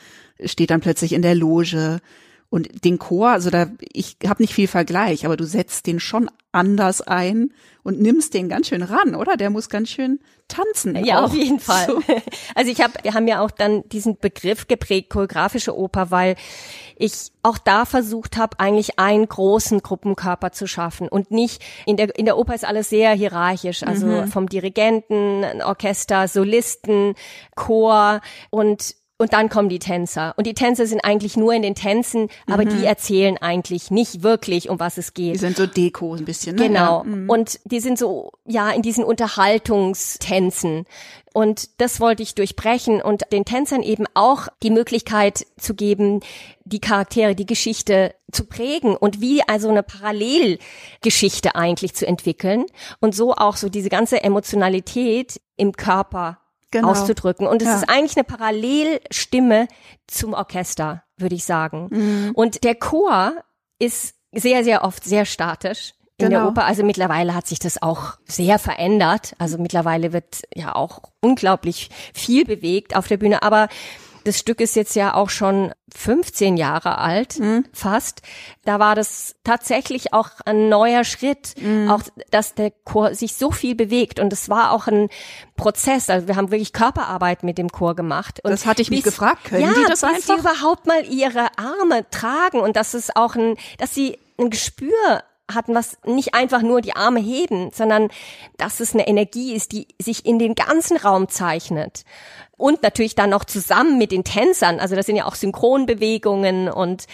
[0.45, 2.01] steht dann plötzlich in der Loge
[2.49, 6.31] und den Chor, also da, ich habe nicht viel Vergleich, aber du setzt den schon
[6.53, 9.37] anders ein und nimmst den ganz schön ran, oder?
[9.37, 11.05] Der muss ganz schön tanzen.
[11.05, 11.87] Ja, auf jeden Fall.
[11.87, 12.03] So.
[12.55, 16.37] Also ich habe, wir haben ja auch dann diesen Begriff geprägt, choreografische Oper, weil
[16.97, 22.17] ich auch da versucht habe, eigentlich einen großen Gruppenkörper zu schaffen und nicht in der
[22.19, 24.29] in der Oper ist alles sehr hierarchisch, also mhm.
[24.29, 27.15] vom Dirigenten, Orchester, Solisten,
[27.55, 30.35] Chor und und dann kommen die Tänzer.
[30.37, 32.71] Und die Tänzer sind eigentlich nur in den Tänzen, aber mhm.
[32.71, 35.35] die erzählen eigentlich nicht wirklich, um was es geht.
[35.35, 36.69] Die sind so Deko ein bisschen, ne?
[36.69, 36.99] Genau.
[36.99, 37.05] Ja.
[37.05, 37.31] Mhm.
[37.31, 40.85] Und die sind so, ja, in diesen Unterhaltungstänzen.
[41.33, 46.21] Und das wollte ich durchbrechen und den Tänzern eben auch die Möglichkeit zu geben,
[46.65, 52.65] die Charaktere, die Geschichte zu prägen und wie also eine Parallelgeschichte eigentlich zu entwickeln
[53.01, 56.39] und so auch so diese ganze Emotionalität im Körper
[56.71, 56.91] genau.
[56.91, 57.47] auszudrücken.
[57.47, 57.77] Und es ja.
[57.77, 59.69] ist eigentlich eine Parallelstimme
[60.07, 61.89] zum Orchester, würde ich sagen.
[61.91, 62.33] Mhm.
[62.35, 63.33] Und der Chor
[63.79, 66.41] ist sehr, sehr oft sehr statisch in genau.
[66.41, 66.65] der Oper.
[66.65, 69.35] Also mittlerweile hat sich das auch sehr verändert.
[69.39, 73.43] Also mittlerweile wird ja auch unglaublich viel bewegt auf der Bühne.
[73.43, 73.69] Aber
[74.27, 77.65] das Stück ist jetzt ja auch schon 15 Jahre alt, mhm.
[77.73, 78.23] fast.
[78.65, 81.89] Da war das tatsächlich auch ein neuer Schritt, mhm.
[81.89, 84.19] auch dass der Chor sich so viel bewegt.
[84.19, 85.09] Und es war auch ein
[85.57, 86.11] Prozess.
[86.11, 88.41] Also wir haben wirklich Körperarbeit mit dem Chor gemacht.
[88.43, 89.45] Und das hatte ich mich gefragt.
[89.45, 90.21] Können ja, die das einfach?
[90.21, 95.23] sie überhaupt mal ihre Arme tragen und dass es auch ein, dass sie ein Gespür
[95.53, 98.09] hatten, was nicht einfach nur die Arme heben, sondern
[98.57, 102.05] dass es eine Energie ist, die sich in den ganzen Raum zeichnet.
[102.57, 104.81] Und natürlich dann noch zusammen mit den Tänzern.
[104.81, 107.07] Also das sind ja auch Synchronbewegungen und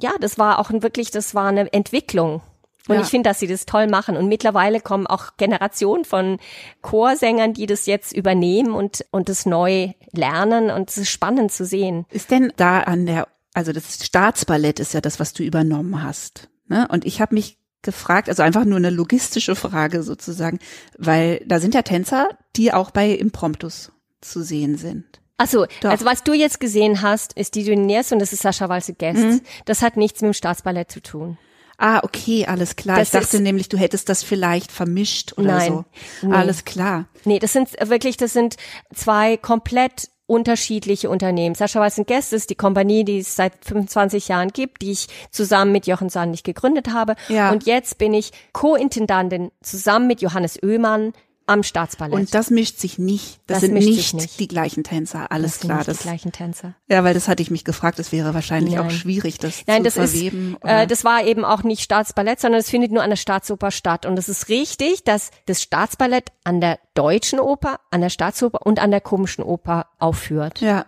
[0.00, 2.42] ja, das war auch wirklich, das war eine Entwicklung.
[2.86, 3.00] Und ja.
[3.00, 4.16] ich finde, dass sie das toll machen.
[4.16, 6.38] Und mittlerweile kommen auch Generationen von
[6.82, 10.70] Chorsängern, die das jetzt übernehmen und, und das neu lernen.
[10.70, 12.04] Und es ist spannend zu sehen.
[12.10, 16.50] Ist denn da an der, also das Staatsballett ist ja das, was du übernommen hast.
[16.68, 16.86] Ne?
[16.90, 20.58] Und ich habe mich gefragt, also einfach nur eine logistische Frage sozusagen,
[20.98, 25.04] weil da sind ja Tänzer, die auch bei Impromptus zu sehen sind.
[25.36, 29.22] Achso, also was du jetzt gesehen hast, ist die Duniers und das ist Sascha Walse-Guest.
[29.22, 29.40] Mhm.
[29.64, 31.38] Das hat nichts mit dem Staatsballett zu tun.
[31.76, 32.98] Ah, okay, alles klar.
[32.98, 35.84] Das ich dachte nämlich, du hättest das vielleicht vermischt oder nein, so.
[36.22, 36.34] Nee.
[36.34, 37.06] Alles klar.
[37.24, 38.56] Nee, das sind wirklich, das sind
[38.94, 41.54] zwei komplett unterschiedliche Unternehmen.
[41.54, 45.72] Sascha Weißen Guest ist die Kompanie, die es seit 25 Jahren gibt, die ich zusammen
[45.72, 47.14] mit Jochen Sandig gegründet habe.
[47.28, 47.52] Ja.
[47.52, 51.12] Und jetzt bin ich Co-Intendantin zusammen mit Johannes Oehmann
[51.46, 52.14] am Staatsballett.
[52.14, 53.40] Und das mischt sich nicht.
[53.46, 55.30] Das, das sind nicht, nicht, die gleichen Tänzer.
[55.30, 55.84] Alles das klar.
[55.84, 56.74] Sind nicht die gleichen Tänzer.
[56.88, 57.98] Ja, weil das hatte ich mich gefragt.
[57.98, 58.86] Das wäre wahrscheinlich Nein.
[58.86, 60.56] auch schwierig, das Nein, zu das verweben.
[60.62, 63.70] Ist, äh, das war eben auch nicht Staatsballett, sondern es findet nur an der Staatsoper
[63.70, 64.06] statt.
[64.06, 68.78] Und es ist richtig, dass das Staatsballett an der Deutschen Oper, an der Staatsoper und
[68.78, 70.60] an der Komischen Oper aufführt.
[70.60, 70.86] Ja.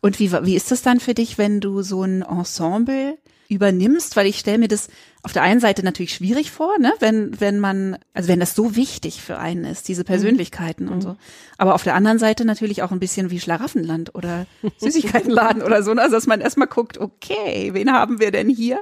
[0.00, 4.16] Und wie, wie ist das dann für dich, wenn du so ein Ensemble übernimmst?
[4.16, 4.88] Weil ich stelle mir das
[5.22, 6.92] auf der einen Seite natürlich schwierig vor, ne?
[7.00, 10.92] wenn, wenn man, also wenn das so wichtig für einen ist, diese Persönlichkeiten mhm.
[10.92, 11.16] und so.
[11.58, 14.46] Aber auf der anderen Seite natürlich auch ein bisschen wie Schlaraffenland oder
[14.78, 16.02] Süßigkeitenladen oder so, ne?
[16.02, 18.80] also dass man erstmal guckt, okay, wen haben wir denn hier?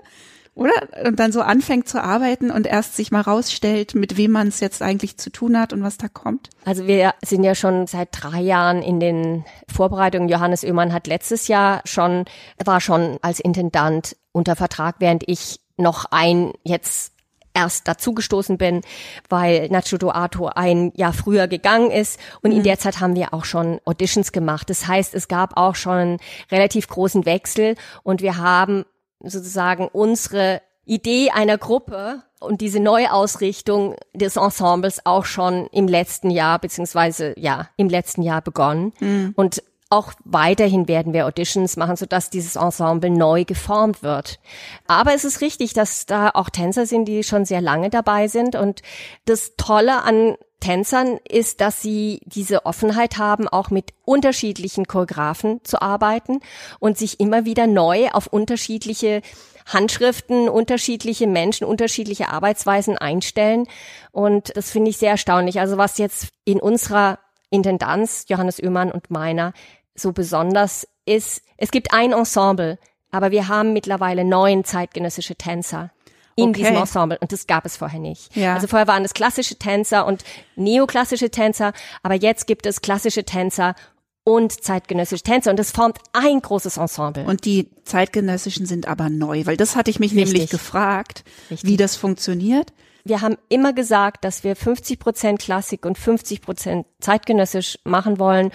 [0.59, 0.73] Oder?
[1.05, 4.59] Und dann so anfängt zu arbeiten und erst sich mal rausstellt, mit wem man es
[4.59, 6.51] jetzt eigentlich zu tun hat und was da kommt.
[6.65, 10.29] Also wir sind ja schon seit drei Jahren in den Vorbereitungen.
[10.29, 12.25] Johannes Oehmann hat letztes Jahr schon,
[12.65, 17.13] war schon als Intendant unter Vertrag, während ich noch ein jetzt
[17.55, 18.81] erst dazugestoßen bin,
[19.29, 22.19] weil Nacho Duato ein Jahr früher gegangen ist.
[22.43, 22.59] Und mhm.
[22.59, 24.69] in der Zeit haben wir auch schon Auditions gemacht.
[24.71, 28.85] Das heißt, es gab auch schon einen relativ großen Wechsel und wir haben
[29.21, 36.59] sozusagen unsere Idee einer Gruppe und diese Neuausrichtung des Ensembles auch schon im letzten Jahr
[36.59, 39.33] beziehungsweise ja im letzten Jahr begonnen mhm.
[39.37, 44.39] und auch weiterhin werden wir Auditions machen, sodass dieses Ensemble neu geformt wird.
[44.87, 48.55] Aber es ist richtig, dass da auch Tänzer sind, die schon sehr lange dabei sind.
[48.55, 48.83] Und
[49.25, 55.81] das Tolle an Tänzern ist, dass sie diese Offenheit haben, auch mit unterschiedlichen Choreografen zu
[55.81, 56.41] arbeiten
[56.81, 59.23] und sich immer wieder neu auf unterschiedliche
[59.67, 63.67] Handschriften, unterschiedliche Menschen, unterschiedliche Arbeitsweisen einstellen.
[64.13, 65.61] Und das finde ich sehr erstaunlich.
[65.61, 67.19] Also was jetzt in unserer
[67.51, 69.53] Intendanz, Johannes Oehmann und meiner,
[69.95, 72.79] so besonders ist, es gibt ein Ensemble,
[73.11, 75.91] aber wir haben mittlerweile neun zeitgenössische Tänzer
[76.39, 76.61] in okay.
[76.61, 78.35] diesem Ensemble und das gab es vorher nicht.
[78.37, 78.55] Ja.
[78.55, 80.23] Also vorher waren es klassische Tänzer und
[80.55, 81.73] neoklassische Tänzer,
[82.03, 83.75] aber jetzt gibt es klassische Tänzer
[84.23, 87.25] und zeitgenössische Tänzer und das formt ein großes Ensemble.
[87.25, 90.33] Und die zeitgenössischen sind aber neu, weil das hatte ich mich Richtig.
[90.33, 91.69] nämlich gefragt, Richtig.
[91.69, 92.73] wie das funktioniert.
[93.05, 98.53] Wir haben immer gesagt, dass wir 50 Prozent Klassik und 50 Prozent zeitgenössisch machen wollen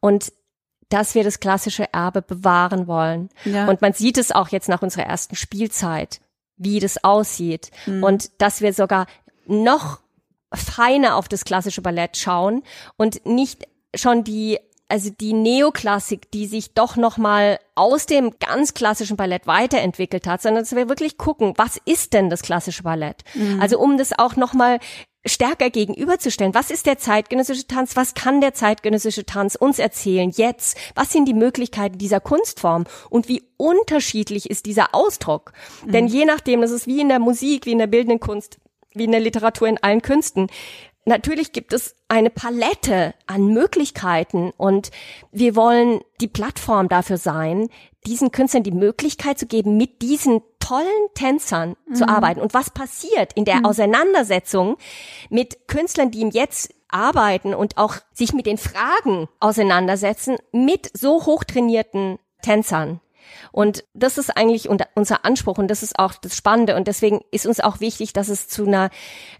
[0.00, 0.32] und
[0.88, 3.28] dass wir das klassische Erbe bewahren wollen.
[3.44, 3.68] Ja.
[3.68, 6.20] Und man sieht es auch jetzt nach unserer ersten Spielzeit
[6.56, 8.02] wie das aussieht mhm.
[8.02, 9.06] und dass wir sogar
[9.46, 10.00] noch
[10.52, 12.62] feiner auf das klassische Ballett schauen
[12.96, 18.72] und nicht schon die also die Neoklassik, die sich doch noch mal aus dem ganz
[18.72, 23.24] klassischen Ballett weiterentwickelt hat, sondern dass wir wirklich gucken, was ist denn das klassische Ballett?
[23.34, 23.60] Mhm.
[23.60, 24.78] Also um das auch noch mal
[25.26, 26.54] stärker gegenüberzustellen.
[26.54, 27.96] Was ist der zeitgenössische Tanz?
[27.96, 30.76] Was kann der zeitgenössische Tanz uns erzählen jetzt?
[30.94, 32.84] Was sind die Möglichkeiten dieser Kunstform?
[33.10, 35.52] Und wie unterschiedlich ist dieser Ausdruck?
[35.84, 35.92] Mhm.
[35.92, 38.58] Denn je nachdem, das ist wie in der Musik, wie in der bildenden Kunst,
[38.94, 40.48] wie in der Literatur, in allen Künsten.
[41.08, 44.90] Natürlich gibt es eine Palette an Möglichkeiten und
[45.30, 47.68] wir wollen die Plattform dafür sein,
[48.06, 51.94] diesen Künstlern die Möglichkeit zu geben, mit diesen tollen Tänzern mhm.
[51.94, 52.40] zu arbeiten.
[52.40, 53.66] Und was passiert in der mhm.
[53.66, 54.78] Auseinandersetzung
[55.30, 61.24] mit Künstlern, die ihm jetzt arbeiten und auch sich mit den Fragen auseinandersetzen, mit so
[61.24, 63.00] hochtrainierten Tänzern?
[63.52, 66.76] Und das ist eigentlich unser Anspruch und das ist auch das Spannende.
[66.76, 68.90] Und deswegen ist uns auch wichtig, dass es zu einer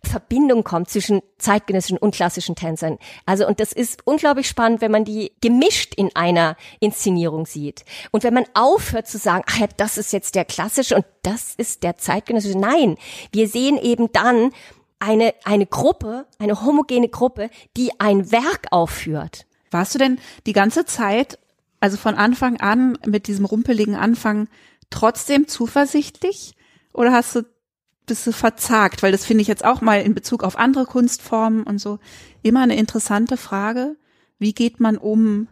[0.03, 2.99] Verbindung kommt zwischen zeitgenössischen und klassischen Tänzern.
[3.25, 7.85] Also, und das ist unglaublich spannend, wenn man die gemischt in einer Inszenierung sieht.
[8.11, 11.55] Und wenn man aufhört zu sagen, ach ja, das ist jetzt der klassische und das
[11.57, 12.59] ist der zeitgenössische.
[12.59, 12.97] Nein,
[13.33, 14.53] wir sehen eben dann,
[14.99, 19.47] eine, eine Gruppe, eine homogene Gruppe, die ein Werk aufführt.
[19.71, 21.39] Warst du denn die ganze Zeit
[21.81, 24.49] also von Anfang an mit diesem rumpeligen Anfang
[24.91, 26.55] trotzdem zuversichtlich?
[26.93, 27.43] Oder hast du,
[28.07, 29.03] bist du verzagt?
[29.03, 31.99] Weil das finde ich jetzt auch mal in Bezug auf andere Kunstformen und so
[32.43, 33.97] immer eine interessante Frage.
[34.39, 35.49] Wie geht man um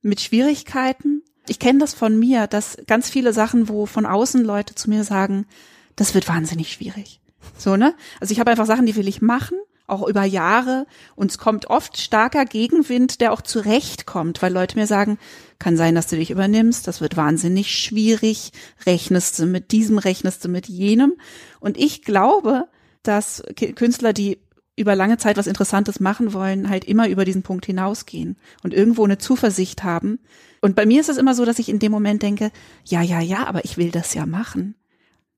[0.00, 1.22] mit Schwierigkeiten?
[1.48, 5.04] Ich kenne das von mir, dass ganz viele Sachen, wo von außen Leute zu mir
[5.04, 5.46] sagen,
[5.96, 7.20] das wird wahnsinnig schwierig.
[7.58, 7.94] So, ne?
[8.20, 9.58] Also ich habe einfach Sachen, die will ich machen
[9.92, 10.86] auch über Jahre.
[11.14, 15.18] Und es kommt oft starker Gegenwind, der auch zurechtkommt, weil Leute mir sagen,
[15.58, 18.50] kann sein, dass du dich übernimmst, das wird wahnsinnig schwierig,
[18.84, 21.12] rechnest du mit diesem, rechnest du mit jenem.
[21.60, 22.66] Und ich glaube,
[23.04, 23.44] dass
[23.76, 24.38] Künstler, die
[24.74, 29.04] über lange Zeit was Interessantes machen wollen, halt immer über diesen Punkt hinausgehen und irgendwo
[29.04, 30.18] eine Zuversicht haben.
[30.60, 32.50] Und bei mir ist es immer so, dass ich in dem Moment denke,
[32.84, 34.74] ja, ja, ja, aber ich will das ja machen.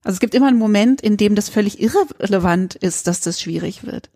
[0.03, 3.83] Also es gibt immer einen Moment, in dem das völlig irrelevant ist, dass das schwierig
[3.85, 4.09] wird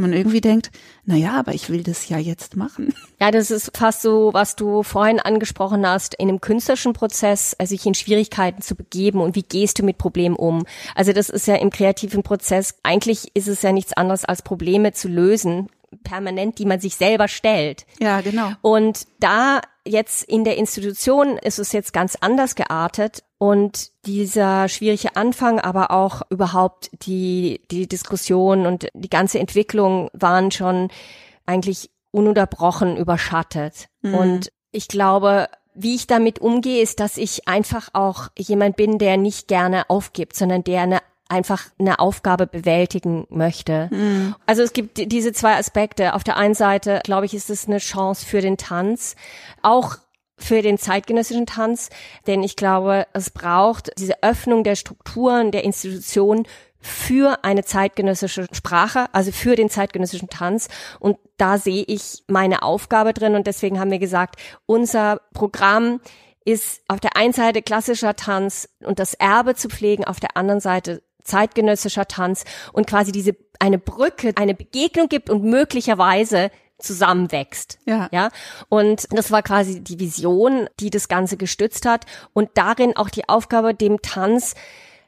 [0.00, 0.70] man irgendwie denkt,
[1.04, 2.94] na ja, aber ich will das ja jetzt machen.
[3.22, 7.68] Ja, das ist fast so, was du vorhin angesprochen hast, in einem künstlerischen Prozess, also
[7.76, 10.64] sich in Schwierigkeiten zu begeben und wie gehst du mit Problemen um?
[10.94, 14.94] Also das ist ja im kreativen Prozess, eigentlich ist es ja nichts anderes als Probleme
[14.94, 15.68] zu lösen,
[16.02, 17.84] permanent, die man sich selber stellt.
[17.98, 18.52] Ja, genau.
[18.62, 19.60] Und da
[19.90, 25.90] jetzt in der Institution ist es jetzt ganz anders geartet und dieser schwierige Anfang, aber
[25.90, 30.88] auch überhaupt die, die Diskussion und die ganze Entwicklung waren schon
[31.46, 33.88] eigentlich ununterbrochen überschattet.
[34.02, 34.14] Mhm.
[34.14, 39.16] Und ich glaube, wie ich damit umgehe, ist, dass ich einfach auch jemand bin, der
[39.16, 40.98] nicht gerne aufgibt, sondern der eine
[41.30, 43.88] einfach eine Aufgabe bewältigen möchte.
[43.90, 44.34] Mhm.
[44.46, 46.14] Also es gibt diese zwei Aspekte.
[46.14, 49.16] Auf der einen Seite, glaube ich, ist es eine Chance für den Tanz,
[49.62, 49.96] auch
[50.36, 51.90] für den zeitgenössischen Tanz,
[52.26, 56.46] denn ich glaube, es braucht diese Öffnung der Strukturen, der Institutionen
[56.80, 60.68] für eine zeitgenössische Sprache, also für den zeitgenössischen Tanz.
[60.98, 63.34] Und da sehe ich meine Aufgabe drin.
[63.34, 66.00] Und deswegen haben wir gesagt, unser Programm
[66.46, 70.60] ist auf der einen Seite klassischer Tanz und das Erbe zu pflegen, auf der anderen
[70.60, 77.78] Seite zeitgenössischer Tanz und quasi diese eine Brücke, eine Begegnung gibt und möglicherweise zusammenwächst.
[77.84, 78.08] Ja.
[78.10, 78.30] ja.
[78.68, 83.28] Und das war quasi die Vision, die das Ganze gestützt hat und darin auch die
[83.28, 84.54] Aufgabe, dem Tanz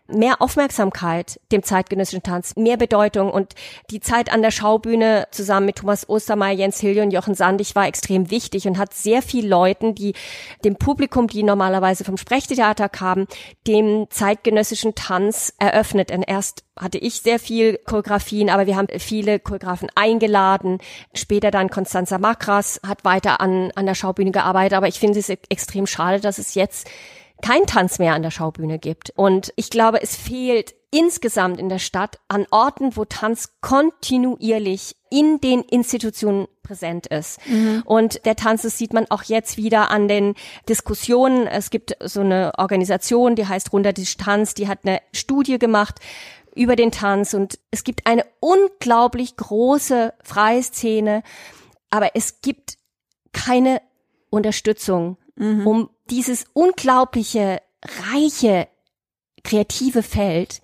[0.08, 3.54] mehr Aufmerksamkeit dem zeitgenössischen Tanz, mehr Bedeutung und
[3.90, 7.86] die Zeit an der Schaubühne zusammen mit Thomas Ostermeier, Jens Hilje und Jochen Sandig war
[7.86, 10.14] extrem wichtig und hat sehr viel Leuten, die
[10.64, 13.26] dem Publikum, die normalerweise vom Sprechtheater kamen,
[13.66, 16.10] dem zeitgenössischen Tanz eröffnet.
[16.10, 20.78] Und erst hatte ich sehr viel Choreografien, aber wir haben viele Choreografen eingeladen.
[21.14, 25.28] Später dann Constanza Makras hat weiter an, an der Schaubühne gearbeitet, aber ich finde es
[25.28, 26.88] extrem schade, dass es jetzt
[27.42, 29.10] kein Tanz mehr an der Schaubühne gibt.
[29.10, 35.40] Und ich glaube, es fehlt insgesamt in der Stadt an Orten, wo Tanz kontinuierlich in
[35.40, 37.40] den Institutionen präsent ist.
[37.46, 37.82] Mhm.
[37.84, 40.34] Und der Tanz, das sieht man auch jetzt wieder an den
[40.68, 41.46] Diskussionen.
[41.46, 45.98] Es gibt so eine Organisation, die heißt Rundertisch Tanz, die hat eine Studie gemacht
[46.54, 51.22] über den Tanz und es gibt eine unglaublich große freie Szene,
[51.88, 52.76] aber es gibt
[53.32, 53.80] keine
[54.28, 55.66] Unterstützung, mhm.
[55.66, 57.60] um dieses unglaubliche,
[58.10, 58.68] reiche,
[59.44, 60.60] kreative Feld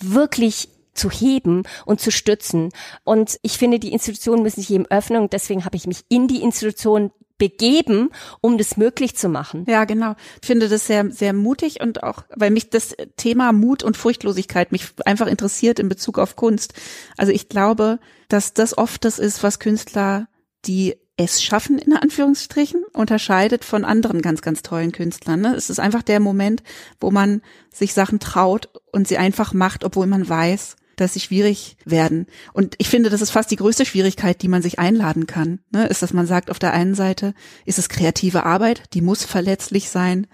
[0.00, 2.70] wirklich zu heben und zu stützen.
[3.04, 6.28] Und ich finde, die Institutionen müssen sich eben öffnen und deswegen habe ich mich in
[6.28, 9.64] die Institution begeben, um das möglich zu machen.
[9.68, 10.16] Ja, genau.
[10.42, 14.72] Ich finde das sehr, sehr mutig und auch, weil mich das Thema Mut und Furchtlosigkeit
[14.72, 16.74] mich einfach interessiert in Bezug auf Kunst.
[17.16, 20.26] Also ich glaube, dass das oft das ist, was Künstler,
[20.64, 25.40] die es schaffen, in Anführungsstrichen, unterscheidet von anderen ganz, ganz tollen Künstlern.
[25.40, 25.54] Ne?
[25.56, 26.62] Es ist einfach der Moment,
[27.00, 27.42] wo man
[27.74, 32.26] sich Sachen traut und sie einfach macht, obwohl man weiß, dass sie schwierig werden.
[32.52, 35.88] Und ich finde, das ist fast die größte Schwierigkeit, die man sich einladen kann, ne?
[35.88, 39.90] ist, dass man sagt, auf der einen Seite ist es kreative Arbeit, die muss verletzlich
[39.90, 40.28] sein,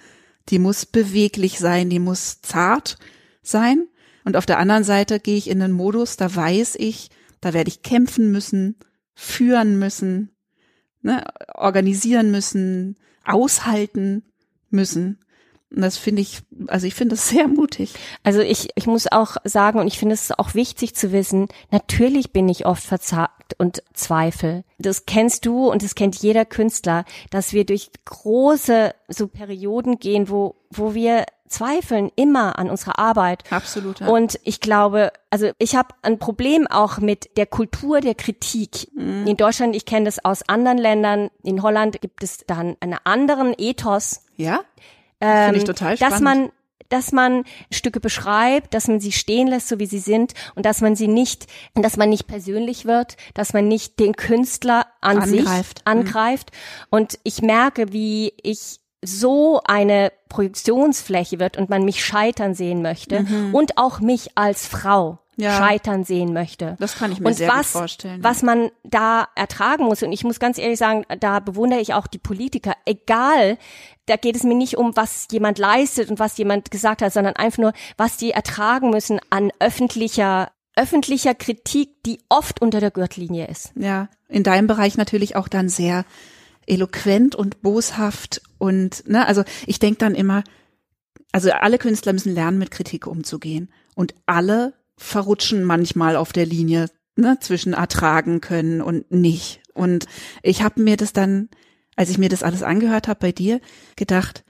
[0.51, 2.99] die muss beweglich sein, die muss zart
[3.43, 3.89] sein.
[4.25, 7.09] Und auf der anderen Seite gehe ich in einen Modus, da weiß ich,
[7.41, 8.77] da werde ich kämpfen müssen,
[9.15, 10.34] führen müssen,
[11.05, 14.23] ne, organisieren müssen, aushalten
[14.71, 15.19] müssen.
[15.75, 17.95] Und das finde ich, also ich finde das sehr mutig.
[18.23, 22.33] Also ich, ich muss auch sagen, und ich finde es auch wichtig zu wissen, natürlich
[22.33, 24.65] bin ich oft verzagt und zweifel.
[24.79, 30.29] Das kennst du und das kennt jeder Künstler, dass wir durch große so Perioden gehen,
[30.29, 33.45] wo, wo wir zweifeln immer an unserer Arbeit.
[33.51, 34.01] Absolut.
[34.01, 34.09] Ja.
[34.09, 38.89] Und ich glaube, also ich habe ein Problem auch mit der Kultur der Kritik.
[38.95, 39.27] Mhm.
[39.27, 41.31] In Deutschland, ich kenne das aus anderen Ländern.
[41.43, 44.25] In Holland gibt es dann einen anderen Ethos.
[44.37, 44.63] Ja.
[45.25, 46.13] Ähm, ich total spannend.
[46.13, 46.51] Dass man
[46.91, 50.81] dass man Stücke beschreibt, dass man sie stehen lässt, so wie sie sind und dass
[50.81, 55.79] man sie nicht, dass man nicht persönlich wird, dass man nicht den Künstler an angreift.
[55.79, 56.51] sich angreift.
[56.53, 56.87] Mhm.
[56.91, 63.23] Und ich merke, wie ich so eine Projektionsfläche wird und man mich scheitern sehen möchte
[63.23, 63.55] mhm.
[63.55, 65.57] und auch mich als Frau ja.
[65.59, 66.77] scheitern sehen möchte.
[66.79, 68.23] Das kann ich mir und sehr was, gut vorstellen.
[68.23, 72.07] Was man da ertragen muss und ich muss ganz ehrlich sagen, da bewundere ich auch
[72.07, 72.75] die Politiker.
[72.85, 73.59] Egal,
[74.07, 77.37] da geht es mir nicht um, was jemand leistet und was jemand gesagt hat, sondern
[77.37, 83.47] einfach nur, was die ertragen müssen an öffentlicher öffentlicher Kritik, die oft unter der Gürtellinie
[83.47, 83.73] ist.
[83.77, 86.05] Ja, in deinem Bereich natürlich auch dann sehr
[86.67, 90.43] eloquent und boshaft und ne, also ich denke dann immer,
[91.33, 96.89] also alle Künstler müssen lernen, mit Kritik umzugehen und alle verrutschen manchmal auf der Linie
[97.17, 99.61] ne, zwischen ertragen können und nicht.
[99.73, 100.07] Und
[100.43, 101.49] ich habe mir das dann,
[101.97, 103.61] als ich mir das alles angehört habe bei dir,
[103.97, 104.45] gedacht,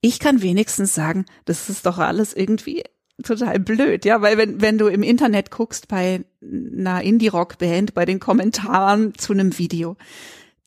[0.00, 2.84] ich kann wenigstens sagen, das ist doch alles irgendwie
[3.22, 8.18] total blöd, ja, weil wenn, wenn du im Internet guckst bei einer Indie-Rock-Band, bei den
[8.20, 9.96] Kommentaren zu einem Video,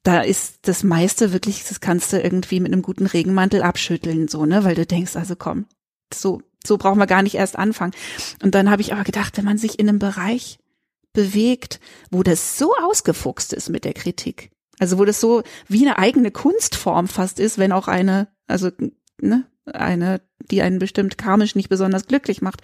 [0.03, 4.45] da ist das meiste wirklich, das kannst du irgendwie mit einem guten Regenmantel abschütteln, so,
[4.45, 5.65] ne, weil du denkst, also komm,
[6.13, 7.93] so, so brauchen wir gar nicht erst anfangen.
[8.43, 10.59] Und dann habe ich aber gedacht, wenn man sich in einem Bereich
[11.13, 11.79] bewegt,
[12.11, 16.31] wo das so ausgefuchst ist mit der Kritik, also wo das so wie eine eigene
[16.31, 18.69] Kunstform fast ist, wenn auch eine, also,
[19.19, 22.61] ne, eine, die einen bestimmt karmisch nicht besonders glücklich macht.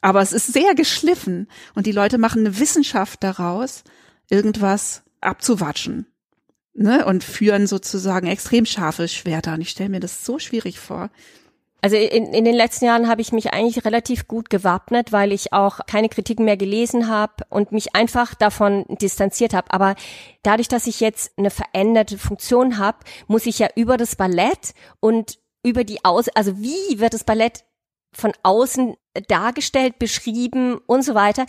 [0.00, 3.84] Aber es ist sehr geschliffen und die Leute machen eine Wissenschaft daraus,
[4.30, 6.06] irgendwas abzuwatschen
[6.74, 9.54] ne, und führen sozusagen extrem scharfe Schwerter.
[9.54, 11.10] Und ich stelle mir das so schwierig vor.
[11.80, 15.52] Also in, in den letzten Jahren habe ich mich eigentlich relativ gut gewappnet, weil ich
[15.52, 19.72] auch keine Kritiken mehr gelesen habe und mich einfach davon distanziert habe.
[19.72, 19.94] Aber
[20.42, 22.98] dadurch, dass ich jetzt eine veränderte Funktion habe,
[23.28, 27.64] muss ich ja über das Ballett und über die Aus, also wie wird das Ballett
[28.12, 28.96] von außen
[29.28, 31.46] dargestellt, beschrieben und so weiter,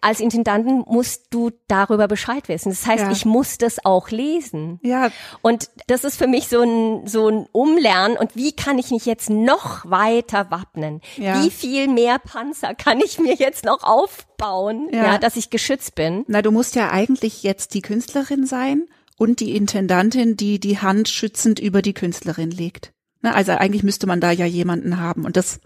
[0.00, 2.70] als Intendanten musst du darüber Bescheid wissen.
[2.70, 3.10] Das heißt, ja.
[3.10, 4.78] ich muss das auch lesen.
[4.82, 5.10] Ja.
[5.42, 8.16] Und das ist für mich so ein, so ein Umlernen.
[8.16, 11.00] Und wie kann ich mich jetzt noch weiter wappnen?
[11.16, 11.42] Ja.
[11.42, 15.04] Wie viel mehr Panzer kann ich mir jetzt noch aufbauen, ja.
[15.04, 16.24] ja, dass ich geschützt bin?
[16.28, 18.86] Na, du musst ja eigentlich jetzt die Künstlerin sein
[19.16, 22.92] und die Intendantin, die die Hand schützend über die Künstlerin legt.
[23.22, 25.24] Also eigentlich müsste man da ja jemanden haben.
[25.24, 25.60] Und das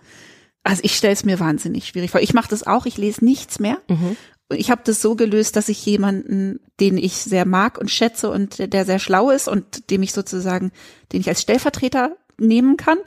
[0.63, 2.21] also ich stelle es mir wahnsinnig schwierig vor.
[2.21, 3.79] Ich mache das auch, ich lese nichts mehr.
[3.89, 4.17] Mhm.
[4.53, 8.73] Ich habe das so gelöst, dass ich jemanden, den ich sehr mag und schätze und
[8.73, 10.73] der sehr schlau ist und dem ich sozusagen,
[11.13, 12.99] den ich als Stellvertreter nehmen kann,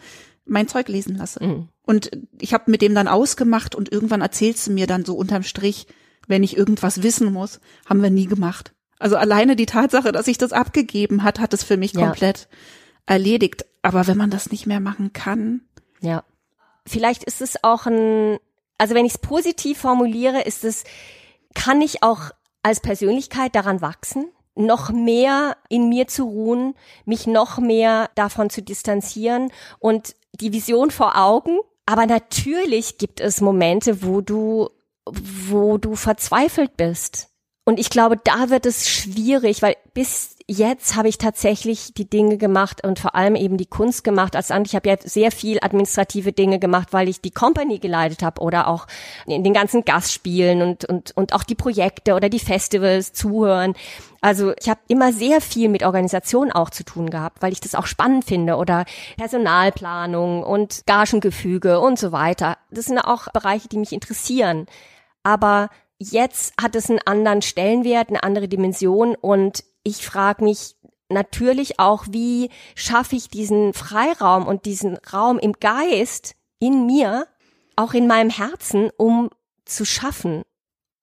[0.45, 1.43] mein Zeug lesen lasse.
[1.43, 1.69] Mhm.
[1.83, 5.43] Und ich habe mit dem dann ausgemacht und irgendwann erzählst du mir dann so unterm
[5.43, 5.87] Strich,
[6.27, 8.73] wenn ich irgendwas wissen muss, haben wir nie gemacht.
[8.97, 12.05] Also alleine die Tatsache, dass ich das abgegeben hat, hat es für mich ja.
[12.05, 12.47] komplett
[13.05, 13.65] erledigt.
[13.81, 15.61] Aber wenn man das nicht mehr machen kann,
[15.99, 16.23] ja
[16.87, 18.37] vielleicht ist es auch ein,
[18.77, 20.83] also wenn ich es positiv formuliere, ist es,
[21.53, 22.31] kann ich auch
[22.63, 24.25] als Persönlichkeit daran wachsen,
[24.55, 26.75] noch mehr in mir zu ruhen,
[27.05, 31.59] mich noch mehr davon zu distanzieren und die Vision vor Augen.
[31.85, 34.69] Aber natürlich gibt es Momente, wo du,
[35.05, 37.29] wo du verzweifelt bist.
[37.65, 42.37] Und ich glaube, da wird es schwierig, weil bis jetzt habe ich tatsächlich die Dinge
[42.37, 44.67] gemacht und vor allem eben die Kunst gemacht als andere.
[44.67, 48.67] Ich habe ja sehr viel administrative Dinge gemacht, weil ich die Company geleitet habe oder
[48.67, 48.87] auch
[49.25, 53.73] in den ganzen Gastspielen und, und, und auch die Projekte oder die Festivals zuhören.
[54.21, 57.75] Also ich habe immer sehr viel mit Organisation auch zu tun gehabt, weil ich das
[57.75, 58.85] auch spannend finde oder
[59.17, 62.57] Personalplanung und Gagengefüge und so weiter.
[62.71, 64.67] Das sind auch Bereiche, die mich interessieren.
[65.23, 65.69] Aber
[66.11, 70.75] Jetzt hat es einen anderen Stellenwert, eine andere Dimension und ich frage mich
[71.09, 77.27] natürlich auch, wie schaffe ich diesen Freiraum und diesen Raum im Geist in mir,
[77.75, 79.29] auch in meinem Herzen, um
[79.65, 80.43] zu schaffen,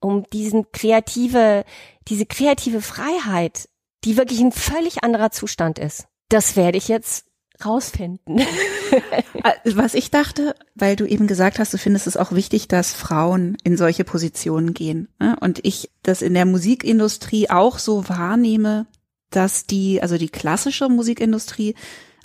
[0.01, 1.65] um diesen kreative,
[2.09, 3.69] diese kreative Freiheit,
[4.05, 6.07] die wirklich ein völlig anderer Zustand ist.
[6.29, 7.27] Das werde ich jetzt
[7.65, 8.43] rausfinden.
[8.91, 9.23] Äh,
[9.75, 13.57] was ich dachte, weil du eben gesagt hast, du findest es auch wichtig, dass Frauen
[13.65, 15.09] in solche Positionen gehen.
[15.19, 15.37] Ne?
[15.41, 18.87] Und ich das in der Musikindustrie auch so wahrnehme,
[19.31, 21.75] dass die, also die klassische Musikindustrie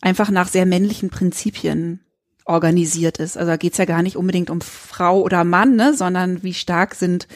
[0.02, 2.00] einfach nach sehr männlichen Prinzipien
[2.46, 3.38] organisiert ist.
[3.38, 6.96] Also da geht's ja gar nicht unbedingt um Frau oder Mann, ne, sondern wie stark
[6.96, 7.28] sind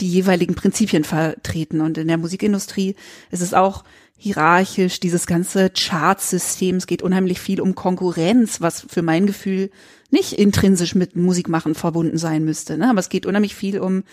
[0.00, 1.80] die jeweiligen Prinzipien vertreten.
[1.80, 2.96] Und in der Musikindustrie
[3.30, 3.84] ist es auch
[4.16, 6.76] hierarchisch, dieses ganze Chartsystem.
[6.76, 9.70] Es geht unheimlich viel um Konkurrenz, was für mein Gefühl
[10.10, 12.78] nicht intrinsisch mit Musikmachen verbunden sein müsste.
[12.78, 12.88] Ne?
[12.90, 14.04] Aber es geht unheimlich viel um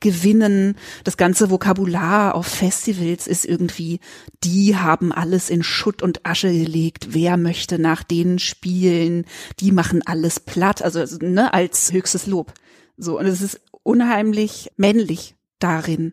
[0.00, 0.76] Gewinnen.
[1.04, 4.00] Das ganze Vokabular auf Festivals ist irgendwie,
[4.42, 7.08] die haben alles in Schutt und Asche gelegt.
[7.10, 9.26] Wer möchte nach denen spielen?
[9.60, 10.80] Die machen alles platt.
[10.82, 12.54] Also ne, als höchstes Lob.
[12.96, 16.12] So und es ist unheimlich männlich darin.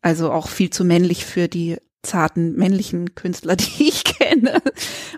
[0.00, 4.62] Also auch viel zu männlich für die zarten männlichen Künstler, die ich kenne.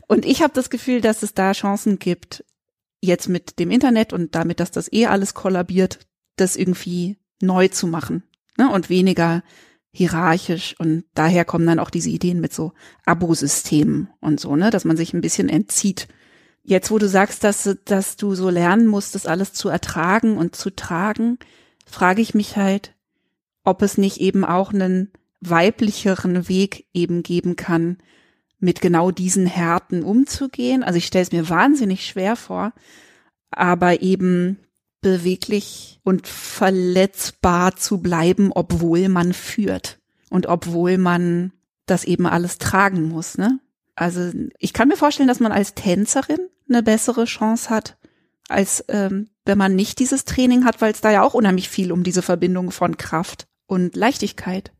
[0.06, 2.44] Und ich habe das Gefühl, dass es da Chancen gibt,
[3.00, 6.00] jetzt mit dem Internet und damit, dass das eh alles kollabiert,
[6.36, 8.24] das irgendwie neu zu machen
[8.56, 8.70] ne?
[8.70, 9.42] und weniger
[9.92, 10.74] hierarchisch.
[10.78, 12.72] Und daher kommen dann auch diese Ideen mit so
[13.04, 16.08] Abosystemen und so, ne, dass man sich ein bisschen entzieht.
[16.62, 20.54] Jetzt, wo du sagst, dass, dass du so lernen musst, das alles zu ertragen und
[20.54, 21.38] zu tragen,
[21.88, 22.94] frage ich mich halt,
[23.64, 25.10] ob es nicht eben auch einen
[25.40, 27.98] weiblicheren Weg eben geben kann,
[28.60, 30.82] mit genau diesen Härten umzugehen.
[30.82, 32.72] Also ich stelle es mir wahnsinnig schwer vor,
[33.50, 34.58] aber eben
[35.00, 41.52] beweglich und verletzbar zu bleiben, obwohl man führt und obwohl man
[41.86, 43.38] das eben alles tragen muss.
[43.38, 43.60] Ne?
[43.94, 47.96] Also ich kann mir vorstellen, dass man als Tänzerin eine bessere Chance hat,
[48.48, 51.90] als ähm, wenn man nicht dieses Training hat, weil es da ja auch unheimlich viel
[51.90, 54.70] um diese Verbindung von Kraft und Leichtigkeit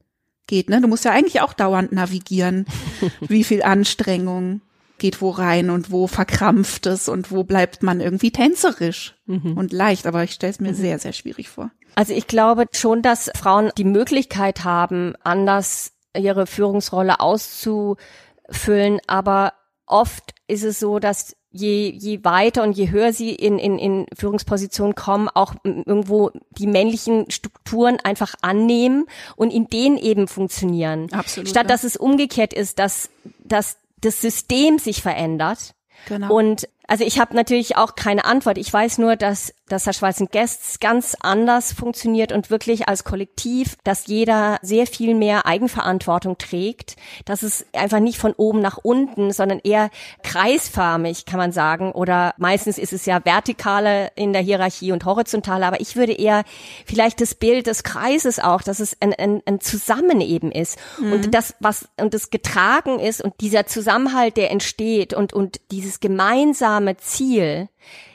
[0.47, 0.69] geht.
[0.69, 0.81] Ne?
[0.81, 2.67] Du musst ja eigentlich auch dauernd navigieren,
[3.21, 4.61] wie viel Anstrengung
[4.99, 9.57] geht wo rein und wo verkrampft es und wo bleibt man irgendwie tänzerisch mhm.
[9.57, 10.07] und leicht.
[10.07, 10.77] Aber ich stelle es mir mhm.
[10.77, 11.71] sehr, sehr schwierig vor.
[11.95, 19.53] Also ich glaube schon, dass Frauen die Möglichkeit haben, anders ihre Führungsrolle auszufüllen, aber
[19.87, 24.07] oft ist es so, dass je, je weiter und je höher sie in, in, in
[24.17, 31.13] Führungspositionen kommen, auch irgendwo die männlichen Strukturen einfach annehmen und in denen eben funktionieren.
[31.13, 33.11] Absolut, Statt dass es umgekehrt ist, dass,
[33.45, 35.75] dass das System sich verändert.
[36.07, 36.35] Genau.
[36.35, 38.57] Und also ich habe natürlich auch keine Antwort.
[38.57, 43.77] Ich weiß nur, dass, dass Herr Schweizen Guests ganz anders funktioniert und wirklich als Kollektiv,
[43.85, 49.33] dass jeder sehr viel mehr Eigenverantwortung trägt, dass es einfach nicht von oben nach unten,
[49.33, 49.91] sondern eher
[50.23, 51.93] kreisförmig, kann man sagen.
[51.93, 55.67] Oder meistens ist es ja vertikale in der Hierarchie und horizontale.
[55.67, 56.43] Aber ich würde eher
[56.87, 60.79] vielleicht das Bild des Kreises auch, dass es ein, ein, ein Zusammen eben ist.
[60.99, 66.01] Und das, was, und das getragen ist und dieser Zusammenhalt, der entsteht und, und dieses
[66.01, 67.69] gemeinsame Ziel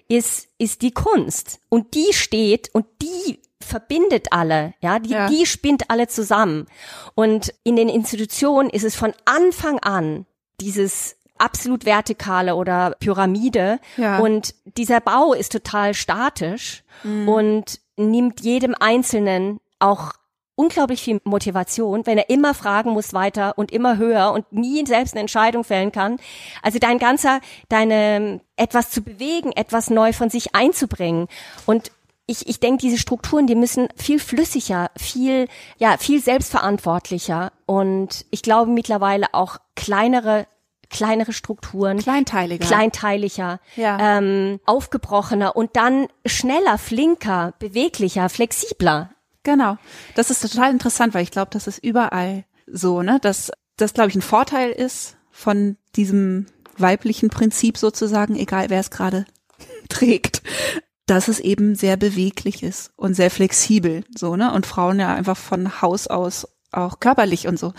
[0.08, 1.60] ist, ist die Kunst.
[1.70, 5.28] Und die steht und die verbindet alle, ja, die, Ja.
[5.30, 6.68] die spinnt alle zusammen.
[7.16, 10.26] Und in den Institutionen ist es von Anfang an
[10.60, 14.20] dieses absolut vertikale oder Pyramide Ja.
[14.20, 20.14] und dieser Bau ist total statisch und nimmt jedem Einzelnen auch
[20.56, 25.14] unglaublich viel Motivation, wenn er immer fragen muss weiter und immer höher und nie selbst
[25.14, 26.18] eine Entscheidung fällen kann.
[26.62, 27.40] Also dein ganzer,
[27.70, 31.28] deine etwas zu bewegen, etwas neu von sich einzubringen
[31.66, 31.92] und
[32.26, 38.42] ich, ich denke, diese Strukturen, die müssen viel flüssiger, viel, ja, viel selbstverantwortlicher und ich
[38.44, 40.48] glaube mittlerweile auch kleinere,
[40.90, 42.66] kleinere Strukturen, Kleinteiliger.
[42.66, 44.18] kleinteiliger, Ja.
[44.18, 49.10] ähm, aufgebrochener und dann schneller, flinker, beweglicher, flexibler.
[49.44, 49.78] Genau.
[50.16, 54.10] Das ist total interessant, weil ich glaube, das ist überall so, ne, dass das, glaube
[54.10, 56.46] ich, ein Vorteil ist von diesem
[56.78, 59.26] weiblichen Prinzip sozusagen, egal wer es gerade
[59.90, 60.42] trägt,
[61.06, 65.38] dass es eben sehr beweglich ist und sehr flexibel, so, ne, und Frauen ja einfach
[65.38, 67.74] von Haus aus auch körperlich und so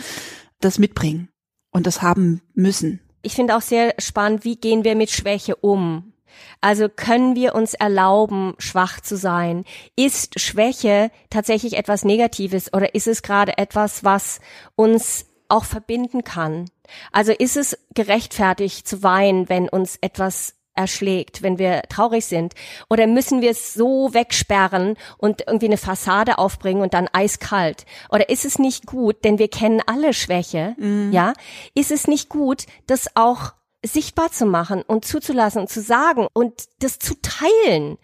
[0.61, 1.29] das mitbringen
[1.71, 3.01] und das haben müssen.
[3.23, 6.14] Ich finde auch sehr spannend, wie gehen wir mit Schwäche um?
[6.61, 9.65] Also können wir uns erlauben, schwach zu sein?
[9.97, 14.41] Ist Schwäche tatsächlich etwas Negatives oder ist es gerade etwas, was
[14.77, 16.71] uns auch verbinden kann?
[17.13, 22.55] Also ist es gerechtfertigt zu weinen, wenn uns etwas erschlägt, wenn wir traurig sind?
[22.91, 27.87] Oder müssen wir es so wegsperren und irgendwie eine Fassade aufbringen und dann eiskalt?
[28.11, 30.75] Oder ist es nicht gut, denn wir kennen alle Schwäche,
[31.13, 31.33] ja?
[31.75, 33.53] Ist es nicht gut, das auch
[33.85, 37.99] sichtbar zu machen und zuzulassen und zu sagen und das zu teilen?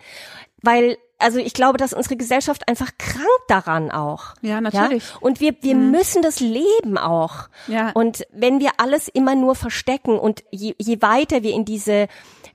[0.63, 4.35] Weil also ich glaube, dass unsere Gesellschaft einfach krank daran auch.
[4.41, 5.11] Ja, natürlich.
[5.11, 5.17] Ja?
[5.21, 7.49] Und wir, wir müssen das leben auch.
[7.69, 7.91] Ja.
[7.93, 12.09] Und wenn wir alles immer nur verstecken und je, je weiter wir in diese,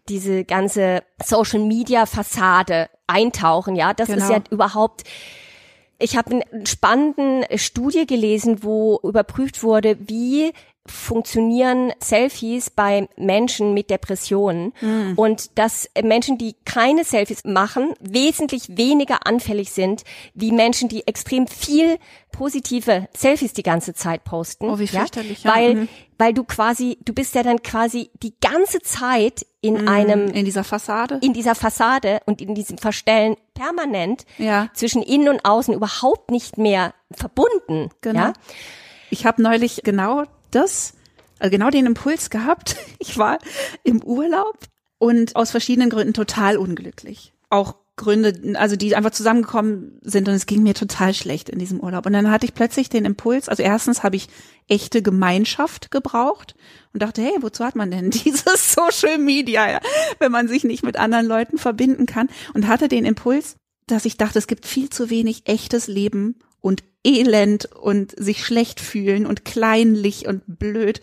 [0.09, 4.31] diese ganze Social Media Fassade eintauchen, ja, das ist Genau.
[4.31, 5.03] ja überhaupt,
[5.99, 10.53] ich habe eine spannende Studie gelesen, wo überprüft wurde, wie
[10.87, 14.73] funktionieren Selfies bei Menschen mit Depressionen
[15.15, 21.47] und dass Menschen, die keine Selfies machen, wesentlich weniger anfällig sind wie Menschen, die extrem
[21.47, 21.97] viel
[22.31, 24.69] positive Selfies die ganze Zeit posten.
[24.69, 25.55] Oh, wie fürchterlich, ja.
[25.55, 25.89] Weil, Mhm.
[26.17, 30.63] weil du quasi, du bist ja dann quasi die ganze Zeit in einem in dieser
[30.63, 31.17] Fassade.
[31.23, 34.69] in dieser Fassade und in diesem Verstellen permanent Ja.
[34.73, 37.89] zwischen innen und außen überhaupt nicht mehr verbunden.
[38.01, 38.19] Genau.
[38.19, 38.33] Ja?
[39.09, 40.23] Ich habe neulich genau
[40.55, 40.93] das,
[41.39, 42.75] also genau den Impuls gehabt.
[42.97, 43.37] Ich war
[43.83, 44.57] im Urlaub
[44.97, 47.33] und aus verschiedenen Gründen total unglücklich.
[47.49, 51.79] Auch Gründe, also die einfach zusammengekommen sind und es ging mir total schlecht in diesem
[51.79, 52.05] Urlaub.
[52.05, 54.27] Und dann hatte ich plötzlich den Impuls, also erstens habe ich
[54.67, 56.55] echte Gemeinschaft gebraucht
[56.93, 59.79] und dachte, hey, wozu hat man denn dieses Social Media,
[60.19, 62.27] wenn man sich nicht mit anderen Leuten verbinden kann?
[62.53, 63.55] Und hatte den Impuls,
[63.87, 68.79] dass ich dachte, es gibt viel zu wenig echtes Leben und Elend und sich schlecht
[68.79, 70.99] fühlen und kleinlich und blöd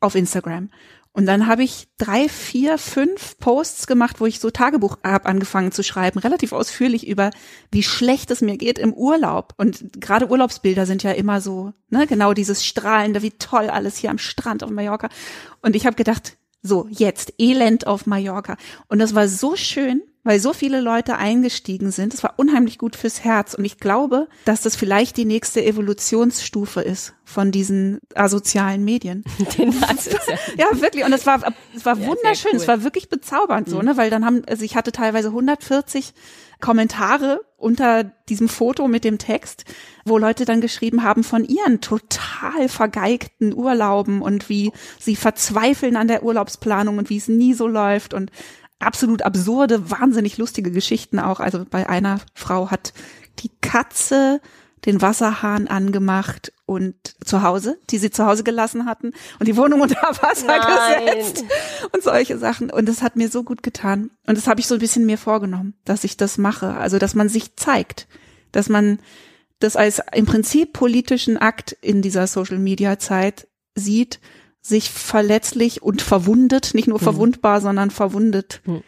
[0.00, 0.70] auf Instagram.
[1.12, 5.70] Und dann habe ich drei, vier, fünf Posts gemacht, wo ich so Tagebuch habe angefangen
[5.70, 7.28] zu schreiben, relativ ausführlich über,
[7.70, 9.52] wie schlecht es mir geht im Urlaub.
[9.58, 14.08] Und gerade Urlaubsbilder sind ja immer so, ne, genau dieses strahlende, wie toll alles hier
[14.08, 15.10] am Strand auf Mallorca.
[15.60, 18.56] Und ich habe gedacht, so, jetzt Elend auf Mallorca.
[18.88, 22.12] Und das war so schön, weil so viele Leute eingestiegen sind.
[22.12, 23.54] Das war unheimlich gut fürs Herz.
[23.54, 29.24] Und ich glaube, dass das vielleicht die nächste Evolutionsstufe ist von diesen asozialen Medien.
[29.58, 29.72] Den
[30.56, 30.66] ja.
[30.80, 31.04] Wirklich.
[31.04, 31.40] Und es war,
[31.74, 32.52] es war Ja, wunderschön.
[32.52, 32.56] cool.
[32.60, 33.96] Es war wirklich bezaubernd so, ne?
[33.96, 36.14] Weil dann haben, also ich hatte teilweise 140
[36.60, 39.64] Kommentare unter diesem Foto mit dem Text,
[40.04, 46.08] wo Leute dann geschrieben haben von ihren total vergeigten Urlauben und wie sie verzweifeln an
[46.08, 48.30] der Urlaubsplanung und wie es nie so läuft und
[48.82, 51.40] absolut absurde, wahnsinnig lustige Geschichten auch.
[51.40, 52.92] Also bei einer Frau hat
[53.40, 54.40] die Katze
[54.84, 59.80] den Wasserhahn angemacht und zu Hause, die sie zu Hause gelassen hatten und die Wohnung
[59.82, 61.06] unter Wasser Nein.
[61.06, 61.44] gesetzt
[61.92, 62.70] und solche Sachen.
[62.70, 64.10] Und das hat mir so gut getan.
[64.26, 66.74] Und das habe ich so ein bisschen mir vorgenommen, dass ich das mache.
[66.74, 68.08] Also, dass man sich zeigt,
[68.50, 68.98] dass man
[69.60, 74.18] das als im Prinzip politischen Akt in dieser Social-Media-Zeit sieht,
[74.62, 77.04] sich verletzlich und verwundet, nicht nur mhm.
[77.04, 78.82] verwundbar, sondern verwundet mhm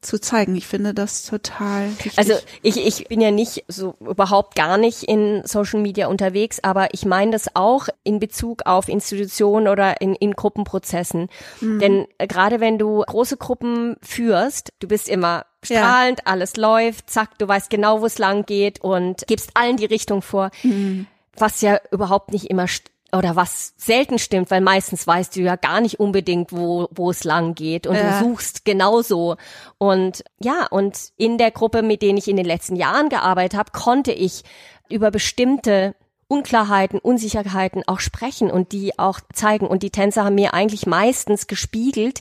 [0.00, 0.56] zu zeigen.
[0.56, 2.18] Ich finde das total wichtig.
[2.18, 6.94] Also ich, ich bin ja nicht so überhaupt gar nicht in Social Media unterwegs, aber
[6.94, 11.28] ich meine das auch in Bezug auf Institutionen oder in, in Gruppenprozessen.
[11.60, 11.78] Mhm.
[11.80, 16.32] Denn äh, gerade wenn du große Gruppen führst, du bist immer strahlend, ja.
[16.32, 20.22] alles läuft, zack, du weißt genau, wo es lang geht und gibst allen die Richtung
[20.22, 20.50] vor.
[20.62, 21.06] Mhm.
[21.36, 22.66] Was ja überhaupt nicht immer
[23.12, 27.24] oder was selten stimmt, weil meistens weißt du ja gar nicht unbedingt, wo, wo es
[27.24, 28.20] lang geht und ja.
[28.20, 29.36] du suchst genauso.
[29.78, 33.72] Und ja, und in der Gruppe, mit denen ich in den letzten Jahren gearbeitet habe,
[33.72, 34.42] konnte ich
[34.88, 35.94] über bestimmte
[36.28, 39.66] Unklarheiten, Unsicherheiten auch sprechen und die auch zeigen.
[39.66, 42.20] Und die Tänzer haben mir eigentlich meistens gespiegelt,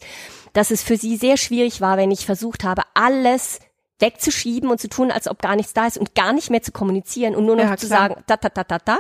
[0.53, 3.59] dass es für sie sehr schwierig war, wenn ich versucht habe, alles
[3.99, 6.71] wegzuschieben und zu tun, als ob gar nichts da ist und gar nicht mehr zu
[6.71, 8.97] kommunizieren und nur noch ja, zu sagen, da, da, da, da, da,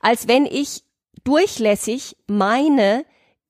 [0.00, 0.84] als wenn ich
[1.26, 3.04] durchlässig meine,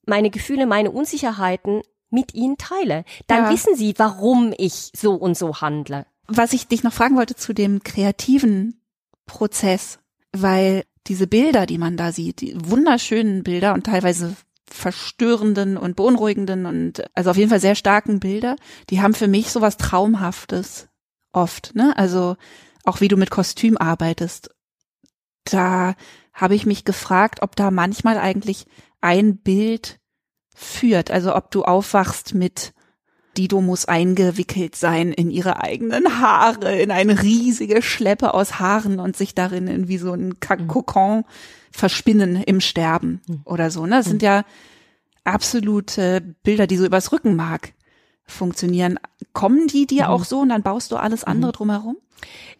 [0.06, 3.04] meine Gefühle, meine Unsicherheiten mit ihnen teile.
[3.26, 3.50] Dann ja.
[3.50, 6.06] wissen sie, warum ich so und so handle.
[6.28, 8.80] Was ich dich noch fragen wollte zu dem kreativen
[9.26, 9.98] Prozess,
[10.32, 14.34] weil diese Bilder, die man da sieht, die wunderschönen Bilder und teilweise
[14.68, 18.56] verstörenden und beunruhigenden und also auf jeden Fall sehr starken Bilder,
[18.90, 20.88] die haben für mich sowas Traumhaftes
[21.32, 21.96] oft, ne?
[21.96, 22.36] Also
[22.84, 24.50] auch wie du mit Kostüm arbeitest.
[25.44, 25.94] Da
[26.36, 28.66] habe ich mich gefragt, ob da manchmal eigentlich
[29.00, 29.98] ein Bild
[30.54, 31.10] führt.
[31.10, 32.74] Also ob du aufwachst mit
[33.36, 39.16] Dido muss eingewickelt sein in ihre eigenen Haare, in eine riesige Schleppe aus Haaren und
[39.16, 40.68] sich darin in wie so ein mhm.
[40.68, 41.24] Kokon
[41.70, 43.40] verspinnen im Sterben mhm.
[43.44, 43.84] oder so.
[43.84, 43.96] Ne?
[43.96, 44.26] Das sind mhm.
[44.26, 44.44] ja
[45.24, 47.72] absolute Bilder, die so übers Rückenmark
[48.26, 48.98] funktionieren.
[49.32, 51.96] Kommen die dir auch so und dann baust du alles andere drumherum?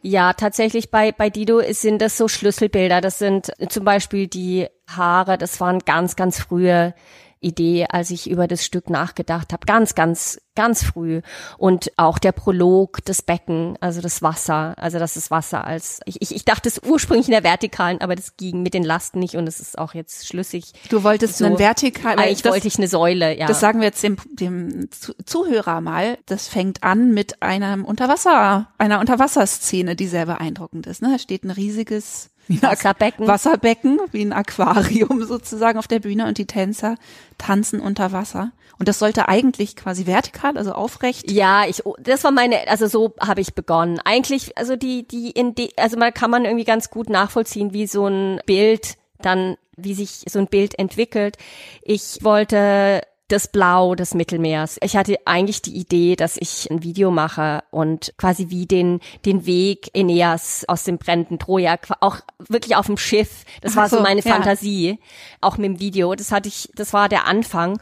[0.03, 3.01] Ja, tatsächlich bei, bei Dido sind das so Schlüsselbilder.
[3.01, 6.95] Das sind zum Beispiel die Haare, das waren ganz, ganz frühe
[7.41, 9.66] Idee, als ich über das Stück nachgedacht habe.
[9.66, 11.20] Ganz, ganz, ganz früh.
[11.59, 16.20] Und auch der Prolog, das Becken, also das Wasser, also das ist Wasser als, ich,
[16.22, 19.37] ich, ich dachte es ursprünglich in der Vertikalen, aber das ging mit den Lasten nicht
[19.37, 20.72] und es ist auch jetzt schlüssig.
[20.89, 23.47] Du wolltest so, einen Vertikal, eigentlich das, wollte ich eine Säule, ja.
[23.47, 24.89] Das sagen wir jetzt dem, dem
[25.24, 26.18] Zuhörer mal.
[26.26, 31.03] Das fängt an mit einem Unterwasser, einer Unterwasserszene, die sehr beeindruckend ist.
[31.03, 31.11] Ne?
[31.12, 33.27] Da steht ein riesiges Wasserbecken.
[33.27, 36.97] Wasserbecken, wie ein Aquarium sozusagen auf der Bühne und die Tänzer
[37.39, 38.53] tanzen unter Wasser.
[38.79, 41.31] Und das sollte eigentlich quasi vertikal, also aufrecht.
[41.31, 44.01] Ja, ich, das war meine, also so habe ich begonnen.
[44.05, 47.87] Eigentlich, also die, die, in die, also man kann man irgendwie ganz gut nachvollziehen, wie
[47.87, 51.39] so ein Bild dann, wie sich so ein Bild entwickelt.
[51.83, 54.79] Ich wollte das Blau des Mittelmeers.
[54.83, 59.47] Ich hatte eigentlich die Idee, dass ich ein Video mache und quasi wie den, den
[59.47, 62.18] Weg Aeneas aus dem brennenden Troja, auch
[62.49, 63.45] wirklich auf dem Schiff.
[63.62, 64.33] Das war so, so meine ja.
[64.33, 65.01] Fantasie.
[65.41, 66.14] Auch mit dem Video.
[66.14, 67.81] Das hatte ich, das war der Anfang.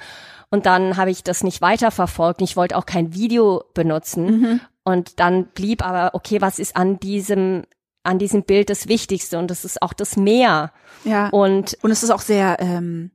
[0.51, 2.41] Und dann habe ich das nicht weiterverfolgt.
[2.41, 4.41] Ich wollte auch kein Video benutzen.
[4.41, 4.61] Mhm.
[4.85, 7.65] Und dann blieb aber, okay, was ist an diesem
[8.07, 10.73] an diesem Bild das Wichtigste und das ist auch das Meer.
[11.05, 11.29] Ja.
[11.31, 13.11] Und und es ist auch sehr ähm,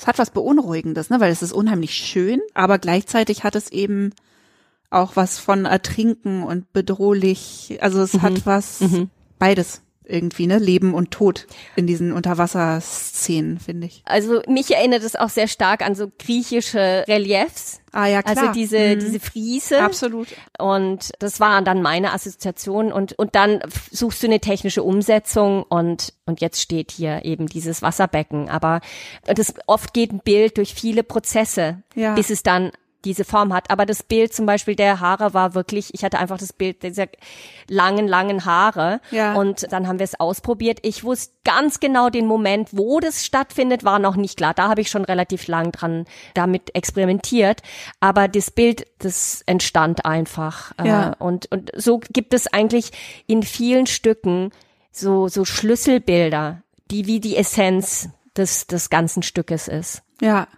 [0.00, 4.14] es hat was Beunruhigendes, ne, weil es ist unheimlich schön, aber gleichzeitig hat es eben
[4.88, 7.78] auch was von Ertrinken und bedrohlich.
[7.82, 8.22] Also es mhm.
[8.22, 9.10] hat was mhm.
[9.38, 10.58] beides irgendwie, ne?
[10.58, 11.46] Leben und Tod
[11.76, 14.02] in diesen Unterwasserszenen, finde ich.
[14.04, 17.80] Also mich erinnert es auch sehr stark an so griechische Reliefs.
[17.92, 18.38] Ah ja, klar.
[18.38, 19.00] Also diese, mhm.
[19.00, 19.82] diese Friese.
[19.82, 20.28] Absolut.
[20.58, 26.12] Und das waren dann meine Assoziationen und, und dann suchst du eine technische Umsetzung und,
[26.26, 28.48] und jetzt steht hier eben dieses Wasserbecken.
[28.48, 28.80] Aber
[29.24, 32.14] das oft geht ein Bild durch viele Prozesse, ja.
[32.14, 32.70] bis es dann
[33.04, 33.70] diese Form hat.
[33.70, 37.06] Aber das Bild zum Beispiel der Haare war wirklich, ich hatte einfach das Bild dieser
[37.68, 39.00] langen, langen Haare.
[39.10, 39.34] Ja.
[39.34, 40.78] Und dann haben wir es ausprobiert.
[40.82, 44.54] Ich wusste ganz genau den Moment, wo das stattfindet, war noch nicht klar.
[44.54, 47.62] Da habe ich schon relativ lang dran damit experimentiert.
[48.00, 50.72] Aber das Bild, das entstand einfach.
[50.78, 51.16] Äh, ja.
[51.18, 52.90] Und, und so gibt es eigentlich
[53.26, 54.50] in vielen Stücken
[54.92, 60.02] so, so Schlüsselbilder, die wie die Essenz des, des ganzen Stückes ist.
[60.20, 60.48] Ja.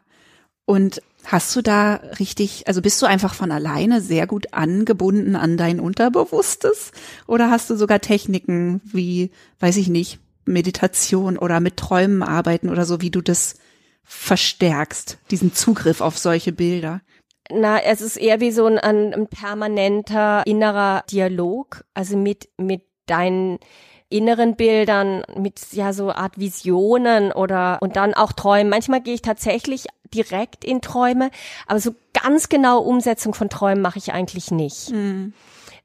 [0.64, 5.56] Und Hast du da richtig, also bist du einfach von alleine sehr gut angebunden an
[5.56, 6.92] dein Unterbewusstes?
[7.26, 12.84] Oder hast du sogar Techniken wie, weiß ich nicht, Meditation oder mit Träumen arbeiten oder
[12.84, 13.54] so, wie du das
[14.04, 17.00] verstärkst, diesen Zugriff auf solche Bilder?
[17.50, 23.58] Na, es ist eher wie so ein, ein permanenter innerer Dialog, also mit, mit deinen
[24.12, 28.70] inneren Bildern, mit ja so Art Visionen oder und dann auch Träumen.
[28.70, 31.30] Manchmal gehe ich tatsächlich direkt in Träume,
[31.66, 34.90] aber so ganz genau Umsetzung von Träumen mache ich eigentlich nicht.
[34.90, 35.32] Mhm.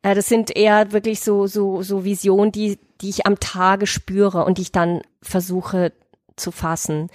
[0.02, 4.58] Das sind eher wirklich so, so, so Visionen, die, die ich am Tage spüre und
[4.58, 5.92] die ich dann versuche
[6.38, 7.10] zu fassen.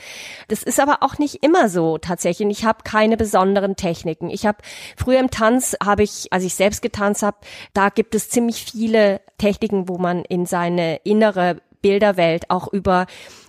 [0.48, 2.48] Das ist aber auch nicht immer so tatsächlich.
[2.50, 4.30] Ich habe keine besonderen Techniken.
[4.30, 4.58] Ich habe
[4.96, 7.38] früher im Tanz habe ich, als ich selbst getanzt habe,
[7.72, 13.06] da gibt es ziemlich viele Techniken, wo man in seine innere Bilderwelt auch über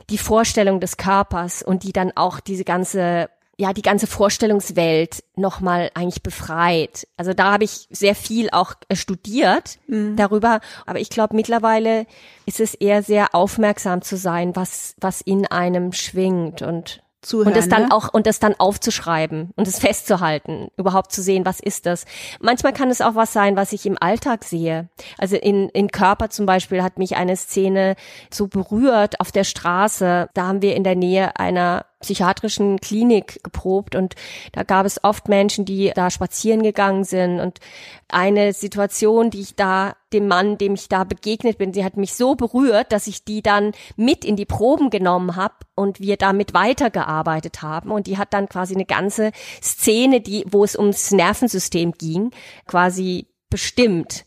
[0.09, 5.91] die Vorstellung des Körpers und die dann auch diese ganze ja die ganze Vorstellungswelt nochmal
[5.93, 7.07] eigentlich befreit.
[7.17, 10.15] Also da habe ich sehr viel auch äh, studiert mhm.
[10.15, 12.07] darüber, aber ich glaube mittlerweile
[12.47, 17.57] ist es eher sehr aufmerksam zu sein, was was in einem schwingt und Zuhören, und
[17.57, 17.91] das dann ne?
[17.91, 22.05] auch und das dann aufzuschreiben und es festzuhalten, überhaupt zu sehen, was ist das.
[22.39, 24.89] Manchmal kann es auch was sein, was ich im Alltag sehe.
[25.17, 27.95] Also in in Körper zum Beispiel hat mich eine Szene
[28.31, 30.29] so berührt auf der Straße.
[30.33, 34.15] Da haben wir in der Nähe einer psychiatrischen Klinik geprobt und
[34.51, 37.59] da gab es oft Menschen, die da spazieren gegangen sind und
[38.07, 42.13] eine Situation, die ich da dem Mann, dem ich da begegnet bin, sie hat mich
[42.13, 46.53] so berührt, dass ich die dann mit in die Proben genommen habe und wir damit
[46.53, 49.31] weitergearbeitet haben und die hat dann quasi eine ganze
[49.61, 52.31] Szene, die wo es ums Nervensystem ging,
[52.67, 54.25] quasi bestimmt.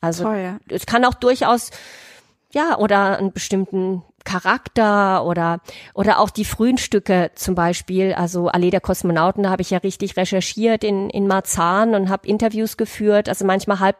[0.00, 0.58] Also Toll, ja.
[0.68, 1.70] es kann auch durchaus
[2.52, 5.60] ja, oder einen bestimmten Charakter oder
[5.94, 9.78] oder auch die frühen Stücke zum Beispiel, also Allee der Kosmonauten, da habe ich ja
[9.78, 13.96] richtig recherchiert in in Marzahn und habe Interviews geführt, also manchmal halb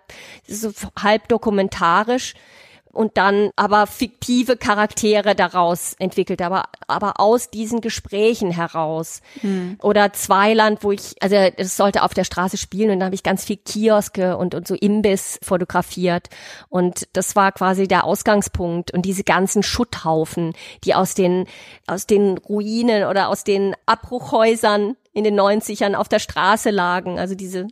[0.46, 0.70] so
[1.00, 2.34] halb dokumentarisch
[2.92, 9.20] und dann aber fiktive Charaktere daraus entwickelt, aber, aber aus diesen Gesprächen heraus.
[9.40, 9.78] Hm.
[9.82, 13.22] Oder Zweiland, wo ich, also es sollte auf der Straße spielen und da habe ich
[13.22, 16.28] ganz viel Kioske und, und so Imbiss fotografiert.
[16.68, 18.92] Und das war quasi der Ausgangspunkt.
[18.92, 21.46] Und diese ganzen Schutthaufen, die aus den,
[21.86, 27.18] aus den Ruinen oder aus den Abbruchhäusern in den 90ern auf der Straße lagen.
[27.18, 27.66] Also diese,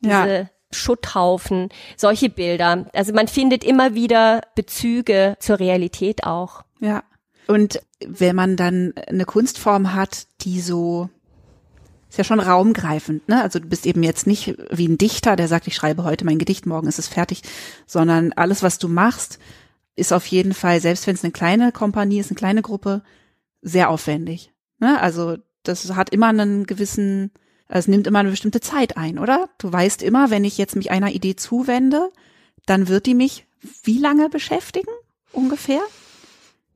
[0.00, 2.86] diese ja Schutthaufen, solche Bilder.
[2.92, 6.64] Also man findet immer wieder Bezüge zur Realität auch.
[6.80, 7.02] Ja.
[7.46, 11.08] Und wenn man dann eine Kunstform hat, die so
[12.08, 13.42] ist ja schon raumgreifend, ne?
[13.42, 16.38] Also du bist eben jetzt nicht wie ein Dichter, der sagt, ich schreibe heute mein
[16.38, 17.42] Gedicht, morgen ist es fertig,
[17.86, 19.38] sondern alles, was du machst,
[19.96, 23.02] ist auf jeden Fall, selbst wenn es eine kleine Kompanie ist, eine kleine Gruppe,
[23.60, 24.52] sehr aufwendig.
[24.78, 25.00] Ne?
[25.00, 27.32] Also das hat immer einen gewissen
[27.68, 29.48] es nimmt immer eine bestimmte Zeit ein, oder?
[29.58, 32.12] Du weißt immer, wenn ich jetzt mich einer Idee zuwende,
[32.64, 33.46] dann wird die mich
[33.82, 34.90] wie lange beschäftigen?
[35.32, 35.80] Ungefähr?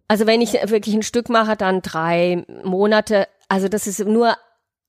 [0.08, 3.28] Also wenn ich wirklich ein Stück mache, dann drei Monate.
[3.48, 4.36] Also das ist nur,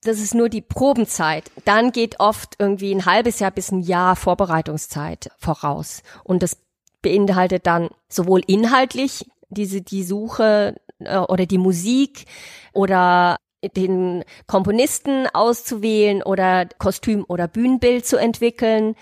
[0.02, 1.52] das ist nur die Probenzeit.
[1.66, 6.02] Dann geht oft irgendwie ein halbes Jahr bis ein Jahr Vorbereitungszeit voraus.
[6.24, 6.58] Und das
[7.04, 12.26] beinhaltet dann sowohl inhaltlich diese, die Suche äh, oder die Musik
[12.74, 13.38] oder
[13.76, 18.96] den Komponisten auszuwählen oder Kostüm oder Bühnenbild zu entwickeln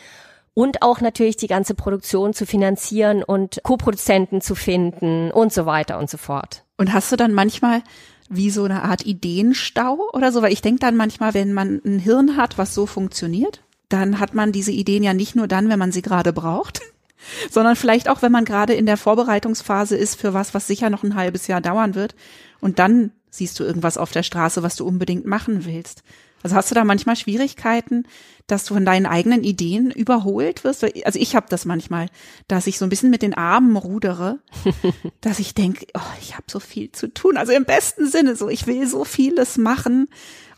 [0.54, 6.00] und auch natürlich die ganze Produktion zu finanzieren und Co-Produzenten zu finden und so weiter
[6.00, 6.64] und so fort.
[6.78, 7.82] Und hast du dann manchmal
[8.30, 10.42] wie so eine Art Ideenstau oder so?
[10.42, 14.34] Weil ich denke dann manchmal, wenn man ein Hirn hat, was so funktioniert, dann hat
[14.36, 16.82] man diese Ideen ja nicht nur dann, wenn man sie gerade braucht,
[17.50, 21.04] sondern vielleicht auch, wenn man gerade in der Vorbereitungsphase ist für was, was sicher noch
[21.04, 22.16] ein halbes Jahr dauern wird.
[22.60, 26.04] Und dann siehst du irgendwas auf der Straße, was du unbedingt machen willst.
[26.42, 28.08] Also hast du da manchmal Schwierigkeiten,
[28.48, 30.84] dass du von deinen eigenen Ideen überholt wirst?
[31.06, 32.08] Also ich habe das manchmal,
[32.48, 34.40] dass ich so ein bisschen mit den Armen rudere,
[35.22, 37.38] dass ich denke, oh, ich habe so viel zu tun.
[37.38, 40.08] Also im besten Sinne so, ich will so vieles machen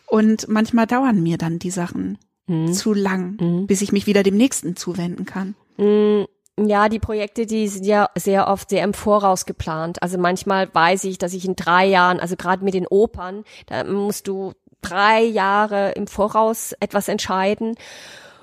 [0.07, 2.73] und manchmal dauern mir dann die Sachen mhm.
[2.73, 3.67] zu lang, mhm.
[3.67, 5.55] bis ich mich wieder dem nächsten zuwenden kann.
[5.77, 6.27] Mhm.
[6.67, 10.01] Ja, die Projekte, die sind ja sehr oft sehr im Voraus geplant.
[10.01, 13.83] Also manchmal weiß ich, dass ich in drei Jahren, also gerade mit den Opern, da
[13.83, 17.75] musst du drei Jahre im Voraus etwas entscheiden.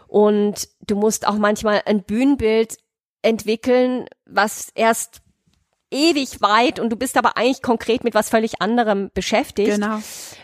[0.07, 2.79] Und du musst auch manchmal ein Bühnenbild
[3.23, 5.21] entwickeln, was erst
[5.91, 9.71] ewig weit und du bist aber eigentlich konkret mit was völlig anderem beschäftigt.
[9.71, 10.01] Genau.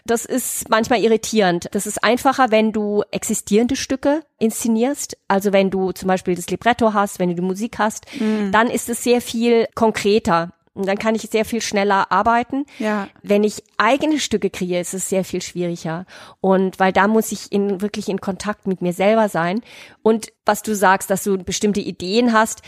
[0.07, 1.69] Das ist manchmal irritierend.
[1.73, 5.17] Das ist einfacher, wenn du existierende Stücke inszenierst.
[5.29, 8.53] Also wenn du zum Beispiel das Libretto hast, wenn du die Musik hast, mhm.
[8.53, 10.53] dann ist es sehr viel konkreter.
[10.75, 12.67] Und dann kann ich sehr viel schneller arbeiten.
[12.81, 13.07] Ja.
[13.23, 16.05] Wenn ich eigene Stücke kriege, ist es sehr viel schwieriger.
[16.41, 19.61] Und weil da muss ich in, wirklich in Kontakt mit mir selber sein.
[20.03, 22.63] Und was du sagst, dass du bestimmte Ideen hast,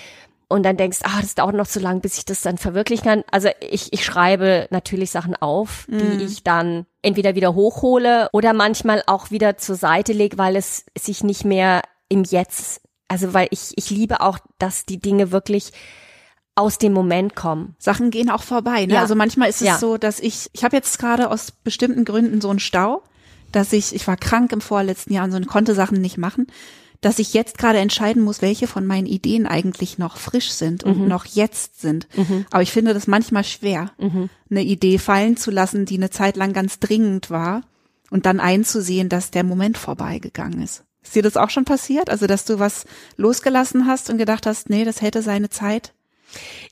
[0.49, 3.25] und dann denkst, ah, das dauert noch zu lang, bis ich das dann verwirklichen kann.
[3.31, 6.21] Also ich, ich schreibe natürlich Sachen auf, die mm.
[6.21, 11.25] ich dann entweder wieder hochhole oder manchmal auch wieder zur Seite lege, weil es sich
[11.25, 15.73] nicht mehr im Jetzt, also weil ich, ich liebe auch, dass die Dinge wirklich
[16.55, 17.75] aus dem Moment kommen.
[17.79, 18.87] Sachen gehen auch vorbei.
[18.87, 18.95] Ne?
[18.95, 19.01] Ja.
[19.01, 19.79] Also manchmal ist es ja.
[19.79, 23.03] so, dass ich, ich habe jetzt gerade aus bestimmten Gründen so einen Stau,
[23.51, 26.47] dass ich, ich war krank im vorletzten Jahr und so und konnte Sachen nicht machen
[27.07, 31.03] dass ich jetzt gerade entscheiden muss, welche von meinen Ideen eigentlich noch frisch sind und
[31.03, 31.09] Mhm.
[31.09, 32.09] noch jetzt sind.
[32.51, 34.29] Aber ich finde das manchmal schwer, Mhm.
[34.51, 37.63] eine Idee fallen zu lassen, die eine Zeit lang ganz dringend war
[38.11, 40.83] und dann einzusehen, dass der Moment vorbeigegangen ist.
[41.03, 42.11] Ist dir das auch schon passiert?
[42.11, 42.85] Also, dass du was
[43.17, 45.93] losgelassen hast und gedacht hast, nee, das hätte seine Zeit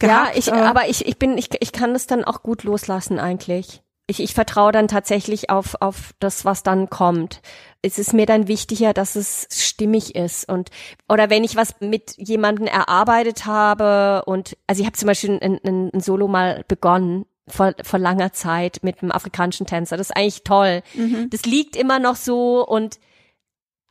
[0.01, 0.35] gehabt.
[0.35, 3.82] ja, ich, aber ich, ich bin, ich, ich kann das dann auch gut loslassen eigentlich.
[4.09, 7.41] Ich, ich vertraue dann tatsächlich auf, auf das, was dann kommt.
[7.85, 10.70] Es ist mir dann wichtiger, dass es stimmig ist und
[11.09, 15.61] oder wenn ich was mit jemandem erarbeitet habe und also ich habe zum Beispiel ein,
[15.64, 19.97] ein, ein Solo mal begonnen vor, vor langer Zeit mit einem afrikanischen Tänzer.
[19.97, 20.82] Das ist eigentlich toll.
[21.30, 22.99] Das liegt immer noch so und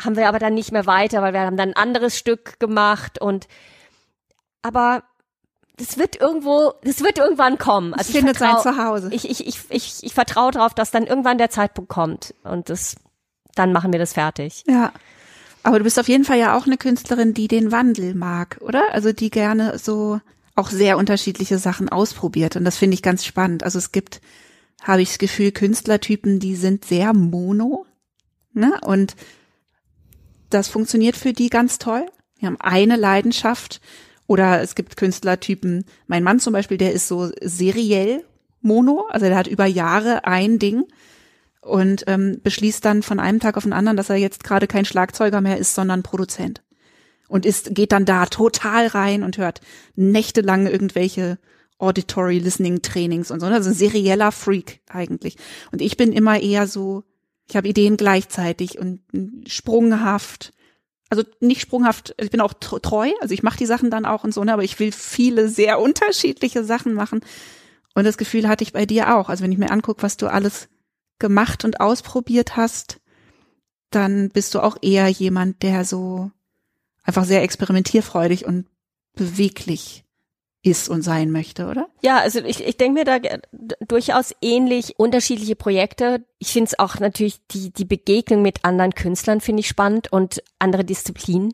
[0.02, 3.22] haben wir aber dann nicht mehr weiter, weil wir haben dann ein anderes Stück gemacht
[3.22, 3.48] und
[4.62, 5.04] aber
[5.78, 7.94] das wird irgendwo, das wird irgendwann kommen.
[7.94, 9.10] Also ich findet sein Zuhause.
[9.12, 12.96] Ich, ich, ich, ich, ich vertraue darauf, dass dann irgendwann der Zeitpunkt kommt und das,
[13.56, 14.64] dann machen wir das fertig.
[14.68, 14.92] Ja.
[15.64, 18.84] Aber du bist auf jeden Fall ja auch eine Künstlerin, die den Wandel mag, oder?
[18.92, 20.20] Also die gerne so
[20.56, 22.56] auch sehr unterschiedliche Sachen ausprobiert.
[22.56, 23.64] Und das finde ich ganz spannend.
[23.64, 24.22] Also es gibt,
[24.84, 27.86] habe ich das Gefühl, Künstlertypen, die sind sehr mono.
[28.54, 28.80] Ne?
[28.86, 29.16] Und
[30.50, 32.06] das funktioniert für die ganz toll.
[32.40, 33.82] Die haben eine Leidenschaft.
[34.28, 38.24] Oder es gibt Künstlertypen, mein Mann zum Beispiel, der ist so seriell
[38.62, 39.08] mono.
[39.10, 40.86] Also der hat über Jahre ein Ding
[41.64, 44.86] und ähm, beschließt dann von einem Tag auf den anderen, dass er jetzt gerade kein
[44.86, 46.62] Schlagzeuger mehr ist, sondern Produzent.
[47.28, 49.62] Und ist, geht dann da total rein und hört
[49.96, 51.40] nächtelang irgendwelche
[51.80, 53.46] Auditory Listening Trainings und so.
[53.48, 55.38] Also ein serieller Freak eigentlich.
[55.72, 57.04] Und ich bin immer eher so,
[57.48, 60.54] ich habe Ideen gleichzeitig und mm, sprunghaft.
[61.10, 64.24] Also nicht sprunghaft, ich bin auch tr- treu, also ich mache die Sachen dann auch
[64.24, 67.22] und so, ne, aber ich will viele sehr unterschiedliche Sachen machen.
[67.96, 69.30] Und das Gefühl hatte ich bei dir auch.
[69.30, 70.70] Also wenn ich mir angucke, was du alles
[71.20, 73.00] gemacht und ausprobiert hast,
[73.92, 76.32] dann bist du auch eher jemand, der so
[77.04, 78.68] einfach sehr experimentierfreudig und
[79.14, 80.04] beweglich
[80.64, 81.90] ist und sein möchte, oder?
[82.02, 83.20] Ja, also ich, ich denke mir da
[83.86, 86.26] durchaus ähnlich unterschiedliche Projekte.
[86.40, 90.42] Ich finde es auch natürlich die, die Begegnung mit anderen Künstlern finde ich spannend und
[90.60, 91.54] andere Disziplinen.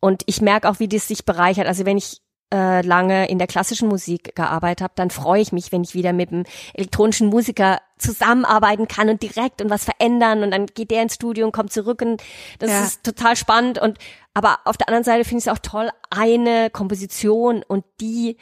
[0.00, 1.66] Und ich merke auch, wie das sich bereichert.
[1.66, 2.22] Also wenn ich
[2.52, 6.12] äh, lange in der klassischen Musik gearbeitet habe, dann freue ich mich, wenn ich wieder
[6.12, 6.44] mit einem
[6.74, 11.46] elektronischen Musiker zusammenarbeiten kann und direkt und was verändern und dann geht der ins Studio
[11.46, 12.22] und kommt zurück und
[12.58, 12.84] das Ja.
[12.84, 13.98] ist total spannend und
[14.34, 18.36] aber auf der anderen Seite finde ich es auch toll, eine Komposition und die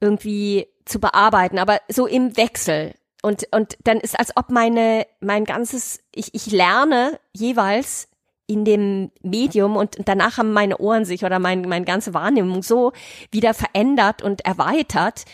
[0.00, 2.94] irgendwie zu bearbeiten, aber so im Wechsel.
[3.22, 8.08] Und, und dann ist als ob meine, mein ganzes, ich, ich lerne jeweils
[8.46, 12.92] in dem Medium und danach haben meine Ohren sich oder mein, meine ganze Wahrnehmung so
[13.30, 15.24] wieder verändert und erweitert,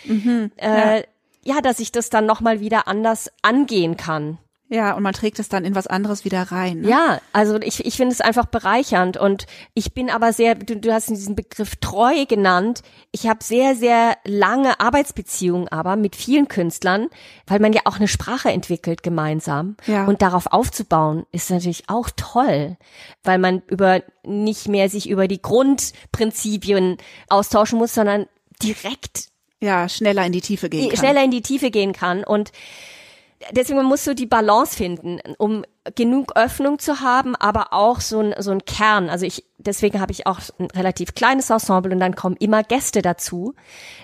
[0.57, 1.03] äh,
[1.45, 1.61] ja.
[1.61, 4.39] dass ich das dann nochmal wieder anders angehen kann.
[4.73, 6.81] Ja, und man trägt es dann in was anderes wieder rein.
[6.81, 6.89] Ne?
[6.89, 9.45] Ja, also ich, ich finde es einfach bereichernd und
[9.75, 12.81] ich bin aber sehr, du, du hast diesen Begriff treu genannt.
[13.11, 17.09] Ich habe sehr, sehr lange Arbeitsbeziehungen aber mit vielen Künstlern,
[17.47, 19.77] weil man ja auch eine Sprache entwickelt gemeinsam.
[19.87, 20.07] Ja.
[20.07, 22.79] Und darauf aufzubauen ist natürlich auch toll,
[23.25, 26.97] weil man über nicht mehr sich über die Grundprinzipien
[27.29, 28.27] austauschen muss, sondern
[28.63, 29.29] direkt
[29.61, 30.99] Ja, schneller in die Tiefe gehen kann.
[30.99, 32.53] schneller in die Tiefe gehen kann und
[33.51, 35.65] deswegen musst du die Balance finden, um
[35.95, 39.09] genug Öffnung zu haben, aber auch so ein, so ein Kern.
[39.09, 43.03] Also ich, deswegen habe ich auch ein relativ kleines Ensemble und dann kommen immer Gäste
[43.03, 43.55] dazu,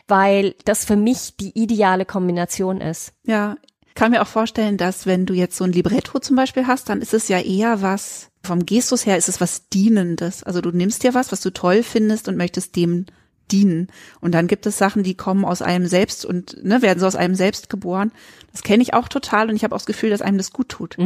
[0.09, 3.12] weil das für mich die ideale Kombination ist.
[3.24, 3.57] Ja,
[3.95, 7.01] kann mir auch vorstellen, dass wenn du jetzt so ein Libretto zum Beispiel hast, dann
[7.01, 10.43] ist es ja eher was, vom Gestus her ist es was Dienendes.
[10.45, 13.07] Also du nimmst dir was, was du toll findest und möchtest dem
[13.51, 13.88] dienen.
[14.20, 17.16] Und dann gibt es Sachen, die kommen aus einem selbst und ne, werden so aus
[17.16, 18.12] einem selbst geboren.
[18.53, 20.68] Das kenne ich auch total und ich habe auch das Gefühl, dass einem das gut
[20.68, 20.96] tut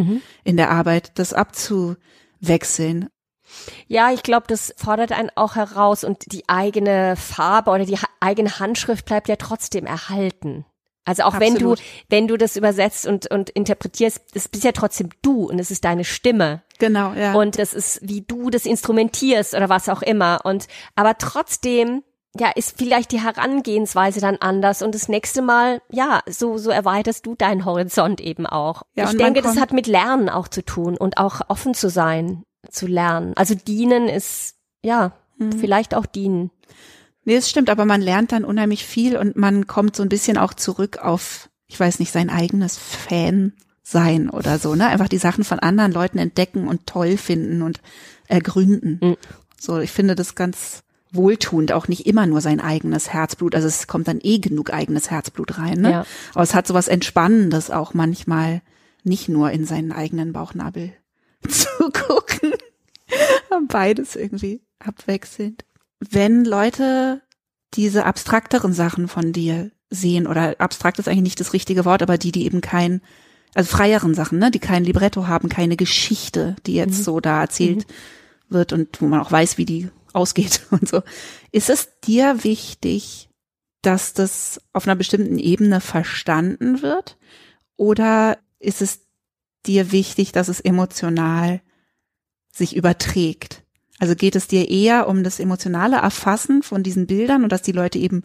[0.45, 3.09] in der Arbeit, das abzuwechseln.
[3.87, 8.59] Ja, ich glaube, das fordert einen auch heraus und die eigene Farbe oder die eigene
[8.59, 10.65] Handschrift bleibt ja trotzdem erhalten.
[11.05, 11.83] Also auch wenn du, Absolut.
[12.11, 15.85] wenn du das übersetzt und, und interpretierst, das bist ja trotzdem du und es ist
[15.85, 16.63] deine Stimme.
[16.79, 17.35] Genau, ja.
[17.35, 20.41] Und das ist, wie du das instrumentierst oder was auch immer.
[20.45, 22.05] Und aber trotzdem,
[22.39, 24.83] ja, ist vielleicht die Herangehensweise dann anders.
[24.83, 28.83] Und das nächste Mal, ja, so, so erweiterst du deinen Horizont eben auch.
[28.95, 32.45] Ja, ich denke, das hat mit Lernen auch zu tun und auch offen zu sein,
[32.71, 33.33] zu lernen.
[33.37, 35.53] Also dienen ist, ja, Mhm.
[35.53, 36.51] vielleicht auch dienen.
[37.25, 40.37] Nee, es stimmt, aber man lernt dann unheimlich viel und man kommt so ein bisschen
[40.37, 43.53] auch zurück auf, ich weiß nicht, sein eigenes Fan
[43.83, 44.87] sein oder so, ne?
[44.87, 47.81] Einfach die Sachen von anderen Leuten entdecken und toll finden und
[48.29, 48.99] ergründen.
[49.03, 49.17] Mhm.
[49.59, 50.83] So, ich finde das ganz
[51.13, 53.55] wohltuend, auch nicht immer nur sein eigenes Herzblut.
[53.55, 55.91] Also es kommt dann eh genug eigenes Herzblut rein, ne?
[55.91, 56.07] Ja.
[56.35, 58.63] Aber es hat sowas Entspannendes auch manchmal,
[59.05, 60.93] nicht nur in seinen eigenen Bauchnabel
[61.49, 62.53] zu gucken.
[63.69, 65.65] Beides irgendwie abwechselnd.
[66.01, 67.23] Wenn Leute
[67.75, 72.19] diese abstrakteren Sachen von dir sehen, oder abstrakt ist eigentlich nicht das richtige Wort, aber
[72.19, 73.03] die, die eben kein,
[73.55, 77.03] also freieren Sachen, ne, die kein Libretto haben, keine Geschichte, die jetzt mhm.
[77.03, 78.55] so da erzählt mhm.
[78.55, 81.03] wird und wo man auch weiß, wie die ausgeht und so.
[81.51, 83.29] Ist es dir wichtig,
[83.83, 87.19] dass das auf einer bestimmten Ebene verstanden wird?
[87.77, 89.01] Oder ist es
[89.67, 91.61] dir wichtig, dass es emotional
[92.53, 93.63] sich überträgt?
[93.99, 97.73] Also geht es dir eher um das emotionale Erfassen von diesen Bildern und dass die
[97.73, 98.25] Leute eben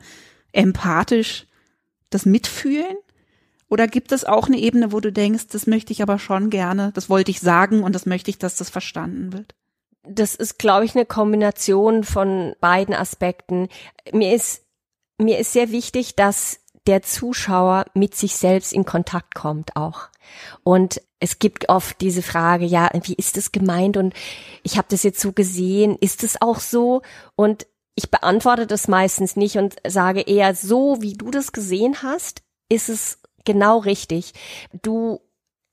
[0.52, 1.48] empathisch
[2.10, 2.98] das mitfühlen?
[3.70, 6.92] Oder gibt es auch eine Ebene, wo du denkst, das möchte ich aber schon gerne,
[6.94, 9.56] das wollte ich sagen und das möchte ich, dass das verstanden wird?
[10.10, 13.70] Das ist, glaube ich, eine Kombination von beiden Aspekten.
[14.12, 14.64] Mir ist,
[15.18, 20.08] mir ist sehr wichtig, dass der Zuschauer mit sich selbst in Kontakt kommt auch.
[20.64, 23.98] Und es gibt oft diese Frage, ja, wie ist es gemeint?
[23.98, 24.14] Und
[24.64, 27.02] ich habe das jetzt so gesehen, ist es auch so?
[27.36, 32.42] Und ich beantworte das meistens nicht und sage eher, so wie du das gesehen hast,
[32.70, 34.34] ist es genau richtig.
[34.84, 35.20] Du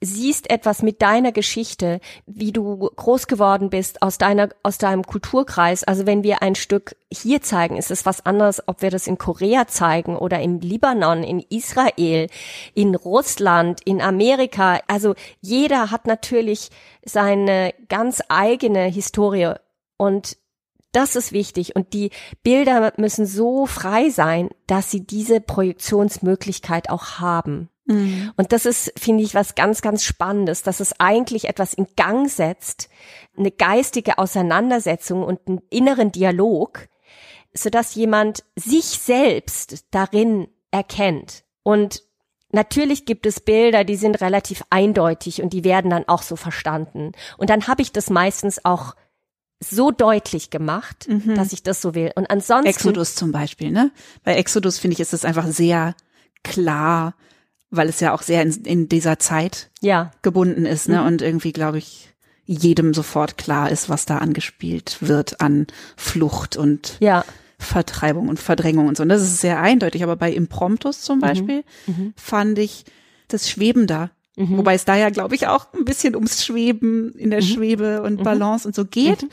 [0.05, 5.85] siehst etwas mit deiner Geschichte, wie du groß geworden bist aus deiner, aus deinem Kulturkreis.
[5.85, 9.19] Also wenn wir ein Stück hier zeigen, ist es was anderes, ob wir das in
[9.19, 12.29] Korea zeigen oder im Libanon, in Israel,
[12.75, 14.81] in Russland, in Amerika.
[14.87, 16.71] Also jeder hat natürlich
[17.05, 19.55] seine ganz eigene Historie
[19.97, 20.37] und
[20.93, 22.11] das ist wichtig und die
[22.43, 27.69] Bilder müssen so frei sein, dass sie diese Projektionsmöglichkeit auch haben.
[27.87, 28.33] Mhm.
[28.37, 32.29] Und das ist, finde ich, was ganz, ganz Spannendes, dass es eigentlich etwas in Gang
[32.29, 32.89] setzt,
[33.37, 36.89] eine geistige Auseinandersetzung und einen inneren Dialog,
[37.53, 41.45] sodass jemand sich selbst darin erkennt.
[41.63, 42.03] Und
[42.51, 47.13] natürlich gibt es Bilder, die sind relativ eindeutig und die werden dann auch so verstanden.
[47.37, 48.95] Und dann habe ich das meistens auch
[49.61, 51.35] so deutlich gemacht, mhm.
[51.35, 52.13] dass ich das so will.
[52.17, 52.67] Und ansonsten.
[52.67, 53.93] Exodus zum Beispiel, ne?
[54.23, 55.95] Bei Exodus finde ich, ist es einfach sehr
[56.43, 57.15] klar,
[57.77, 60.11] weil es ja auch sehr in, in dieser Zeit ja.
[60.23, 61.01] gebunden ist, ne?
[61.01, 61.07] Mhm.
[61.07, 62.15] Und irgendwie, glaube ich,
[62.45, 65.67] jedem sofort klar ist, was da angespielt wird an
[65.97, 67.25] Flucht und ja.
[67.59, 69.03] Vertreibung und Verdrängung und so.
[69.03, 70.03] Und das ist sehr eindeutig.
[70.03, 71.23] Aber bei Impromptus zum mhm.
[71.23, 72.13] Beispiel mhm.
[72.17, 72.85] fand ich
[73.29, 74.11] das schwebender.
[74.37, 74.59] Mhm.
[74.59, 77.47] Wobei es da ja, glaube ich, auch ein bisschen ums Schweben in der mhm.
[77.47, 78.25] Schwebe und mhm.
[78.25, 79.27] Balance und so geht.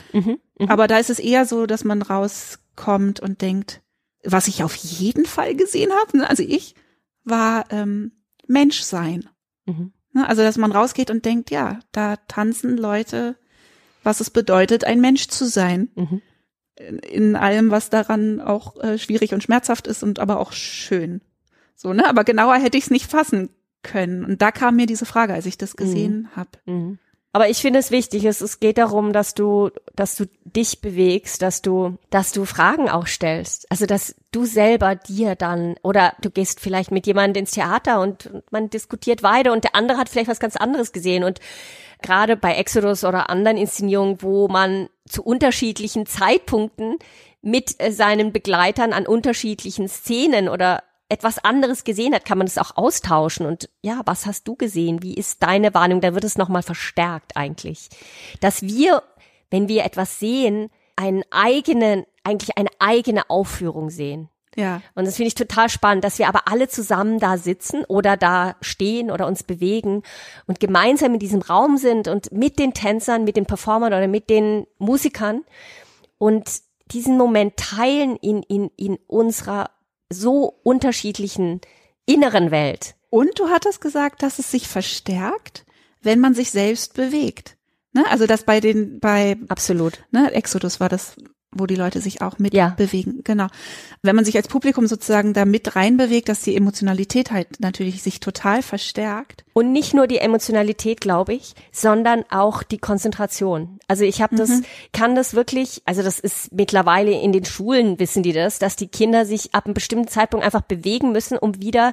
[0.67, 3.81] Aber da ist es eher so, dass man rauskommt und denkt,
[4.23, 6.29] was ich auf jeden Fall gesehen habe, ne?
[6.29, 6.75] also ich,
[7.23, 8.11] war ähm,
[8.51, 9.29] Menschsein.
[9.65, 9.93] Mhm.
[10.13, 13.37] Ne, also, dass man rausgeht und denkt, ja, da tanzen Leute,
[14.03, 15.89] was es bedeutet, ein Mensch zu sein.
[15.95, 16.21] Mhm.
[16.75, 21.21] In, in, allem, was daran auch äh, schwierig und schmerzhaft ist und aber auch schön.
[21.75, 22.07] So, ne?
[22.07, 23.49] Aber genauer hätte ich es nicht fassen
[23.83, 24.25] können.
[24.25, 26.35] Und da kam mir diese Frage, als ich das gesehen mhm.
[26.35, 26.49] habe.
[26.65, 26.99] Mhm.
[27.33, 31.41] Aber ich finde es wichtig, es, es geht darum, dass du, dass du dich bewegst,
[31.41, 33.71] dass du, dass du Fragen auch stellst.
[33.71, 38.29] Also, dass du selber dir dann, oder du gehst vielleicht mit jemandem ins Theater und
[38.51, 41.39] man diskutiert weiter und der andere hat vielleicht was ganz anderes gesehen und
[42.01, 46.97] gerade bei Exodus oder anderen Inszenierungen, wo man zu unterschiedlichen Zeitpunkten
[47.41, 52.57] mit äh, seinen Begleitern an unterschiedlichen Szenen oder etwas anderes gesehen hat, kann man das
[52.57, 55.03] auch austauschen und ja, was hast du gesehen?
[55.03, 55.99] Wie ist deine Warnung?
[55.99, 57.89] Da wird es nochmal verstärkt eigentlich.
[58.39, 59.03] Dass wir,
[59.49, 64.29] wenn wir etwas sehen, einen eigenen, eigentlich eine eigene Aufführung sehen.
[64.55, 64.81] Ja.
[64.95, 68.55] Und das finde ich total spannend, dass wir aber alle zusammen da sitzen oder da
[68.61, 70.03] stehen oder uns bewegen
[70.45, 74.29] und gemeinsam in diesem Raum sind und mit den Tänzern, mit den Performern oder mit
[74.29, 75.43] den Musikern
[76.17, 76.49] und
[76.91, 79.69] diesen Moment teilen in, in, in unserer
[80.11, 81.61] so unterschiedlichen
[82.05, 82.95] inneren Welt.
[83.09, 85.65] Und du hattest gesagt, dass es sich verstärkt,
[86.01, 87.57] wenn man sich selbst bewegt.
[87.93, 88.05] Ne?
[88.09, 90.03] Also das bei den, bei Absolut.
[90.11, 91.15] Ne, Exodus war das
[91.53, 92.69] wo die Leute sich auch mit ja.
[92.77, 93.21] bewegen.
[93.23, 93.47] Genau.
[94.01, 98.21] Wenn man sich als Publikum sozusagen da mit reinbewegt, dass die Emotionalität halt natürlich sich
[98.21, 99.43] total verstärkt.
[99.53, 103.79] Und nicht nur die Emotionalität, glaube ich, sondern auch die Konzentration.
[103.87, 104.65] Also ich habe das, mhm.
[104.93, 108.87] kann das wirklich, also das ist mittlerweile in den Schulen wissen die das, dass die
[108.87, 111.91] Kinder sich ab einem bestimmten Zeitpunkt einfach bewegen müssen, um wieder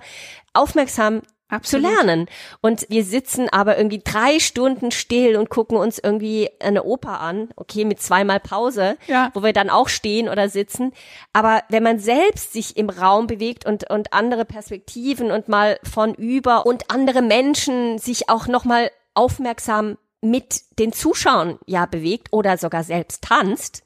[0.53, 1.87] aufmerksam Absolut.
[1.87, 2.27] zu lernen.
[2.61, 7.49] Und wir sitzen aber irgendwie drei Stunden still und gucken uns irgendwie eine Oper an,
[7.57, 9.31] okay, mit zweimal Pause, ja.
[9.33, 10.93] wo wir dann auch stehen oder sitzen.
[11.33, 16.15] Aber wenn man selbst sich im Raum bewegt und, und andere Perspektiven und mal von
[16.15, 22.85] über und andere Menschen sich auch nochmal aufmerksam mit den Zuschauern ja bewegt oder sogar
[22.85, 23.85] selbst tanzt,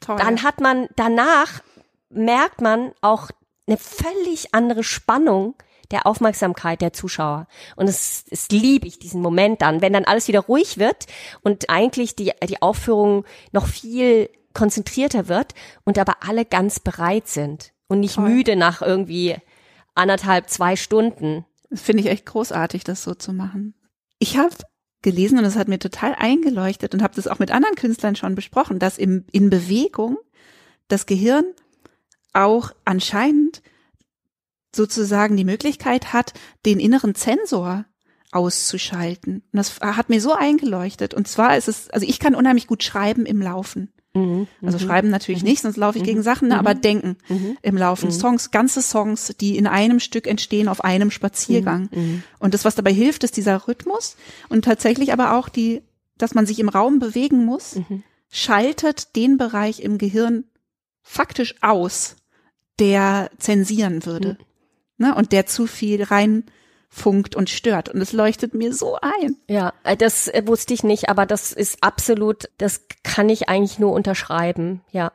[0.00, 0.16] Toll.
[0.16, 1.62] dann hat man danach
[2.08, 3.30] merkt man auch
[3.66, 5.54] eine völlig andere Spannung
[5.90, 7.46] der Aufmerksamkeit der Zuschauer.
[7.76, 11.06] Und es, es liebe ich, diesen Moment dann, wenn dann alles wieder ruhig wird
[11.42, 17.72] und eigentlich die, die Aufführung noch viel konzentrierter wird und aber alle ganz bereit sind
[17.88, 18.28] und nicht Toll.
[18.28, 19.36] müde nach irgendwie
[19.94, 21.44] anderthalb, zwei Stunden.
[21.70, 23.74] Das finde ich echt großartig, das so zu machen.
[24.18, 24.54] Ich habe
[25.02, 28.34] gelesen und es hat mir total eingeleuchtet und habe das auch mit anderen Künstlern schon
[28.34, 30.16] besprochen, dass im, in Bewegung
[30.88, 31.44] das Gehirn
[32.32, 33.62] auch anscheinend
[34.76, 37.86] sozusagen die Möglichkeit hat, den inneren Zensor
[38.32, 39.42] auszuschalten.
[39.52, 41.14] Und das hat mir so eingeleuchtet.
[41.14, 43.92] Und zwar ist es, also ich kann unheimlich gut schreiben im Laufen.
[44.16, 44.82] Mhm, also mhm.
[44.82, 45.48] schreiben natürlich mhm.
[45.48, 46.24] nicht, sonst laufe ich gegen mhm.
[46.24, 46.60] Sachen, ne, mhm.
[46.60, 47.58] aber denken mhm.
[47.62, 48.10] im Laufen.
[48.10, 51.90] Songs, ganze Songs, die in einem Stück entstehen auf einem Spaziergang.
[52.38, 54.16] Und das, was dabei hilft, ist dieser Rhythmus
[54.48, 55.82] und tatsächlich aber auch die,
[56.16, 57.78] dass man sich im Raum bewegen muss,
[58.30, 60.44] schaltet den Bereich im Gehirn
[61.02, 62.16] faktisch aus,
[62.78, 64.38] der zensieren würde.
[64.98, 66.44] Ne, und der zu viel rein
[66.88, 67.88] funkt und stört.
[67.90, 69.36] Und es leuchtet mir so ein.
[69.48, 73.78] Ja, äh, das äh, wusste ich nicht, aber das ist absolut, das kann ich eigentlich
[73.78, 74.82] nur unterschreiben.
[74.90, 75.12] Ja.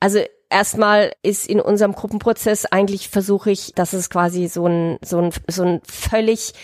[0.00, 5.20] Also erstmal ist in unserem Gruppenprozess eigentlich versuche ich, dass es quasi so ein, so
[5.20, 6.54] ein, so ein völlig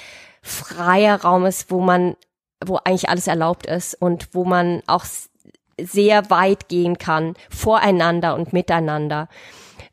[0.42, 2.16] freier Raum ist, wo man,
[2.64, 5.04] wo eigentlich alles erlaubt ist und wo man auch
[5.80, 9.28] sehr weit gehen kann, voreinander und miteinander.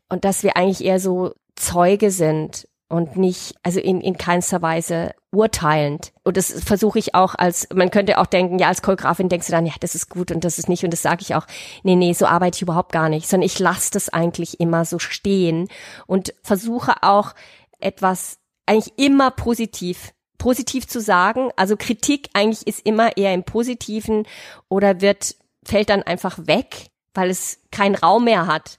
[0.08, 5.14] Und dass wir eigentlich eher so Zeuge sind und nicht, also in, in keinster Weise
[5.30, 6.12] urteilend.
[6.22, 9.52] Und das versuche ich auch als, man könnte auch denken, ja, als Choreografin denkst du
[9.52, 10.84] dann, ja, das ist gut und das ist nicht.
[10.84, 11.46] Und das sage ich auch,
[11.82, 14.98] nee, nee, so arbeite ich überhaupt gar nicht, sondern ich lasse das eigentlich immer so
[14.98, 15.68] stehen
[16.06, 17.34] und versuche auch
[17.80, 21.48] etwas eigentlich immer positiv positiv zu sagen.
[21.56, 24.26] Also Kritik eigentlich ist immer eher im Positiven
[24.68, 28.78] oder wird, fällt dann einfach weg, weil es keinen Raum mehr hat.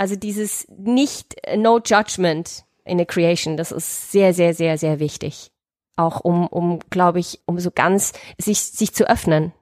[0.00, 3.58] Also dieses nicht no judgment in der Creation.
[3.58, 5.52] Das ist sehr, sehr, sehr, sehr wichtig.
[5.94, 9.52] Auch um, um, glaube ich, um so ganz sich, sich zu öffnen.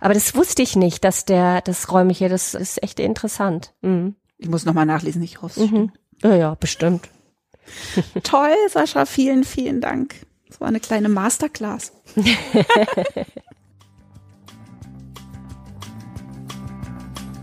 [0.00, 3.72] Aber das wusste ich nicht, dass der, das räumliche, das ist echt interessant.
[3.82, 4.16] Mhm.
[4.36, 5.60] Ich muss nochmal nachlesen, ich hoffe.
[5.60, 5.92] Mhm.
[6.24, 7.08] Ja, ja, bestimmt.
[8.24, 10.16] Toll, Sascha, vielen, vielen Dank.
[10.48, 11.92] Das war eine kleine Masterclass.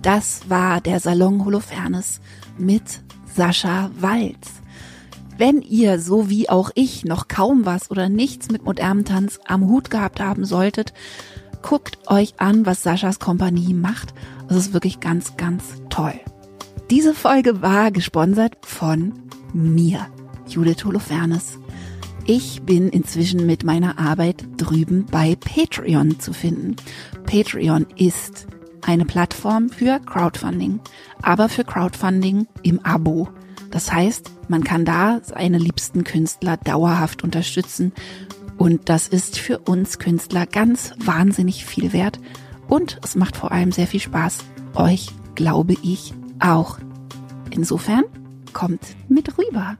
[0.02, 2.20] das war der Salon Holofernes
[2.62, 3.02] mit
[3.36, 4.62] Sascha Walz.
[5.38, 9.68] Wenn ihr, so wie auch ich, noch kaum was oder nichts mit modernem Tanz am
[9.68, 10.94] Hut gehabt haben solltet,
[11.62, 14.14] guckt euch an, was Saschas Kompanie macht.
[14.48, 16.14] Das ist wirklich ganz, ganz toll.
[16.90, 19.14] Diese Folge war gesponsert von
[19.54, 20.08] mir,
[20.48, 21.58] Judith Holofernes.
[22.26, 26.76] Ich bin inzwischen mit meiner Arbeit drüben bei Patreon zu finden.
[27.26, 28.48] Patreon ist
[28.86, 30.80] eine Plattform für Crowdfunding,
[31.22, 33.30] aber für Crowdfunding im Abo.
[33.70, 37.94] Das heißt, man kann da seine liebsten Künstler dauerhaft unterstützen
[38.58, 42.20] und das ist für uns Künstler ganz wahnsinnig viel wert
[42.68, 44.40] und es macht vor allem sehr viel Spaß.
[44.76, 46.78] Euch glaube ich auch.
[47.50, 48.04] Insofern
[48.54, 49.78] kommt mit rüber.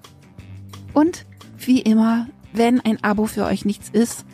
[0.94, 1.26] Und
[1.58, 4.26] wie immer, wenn ein Abo für euch nichts ist,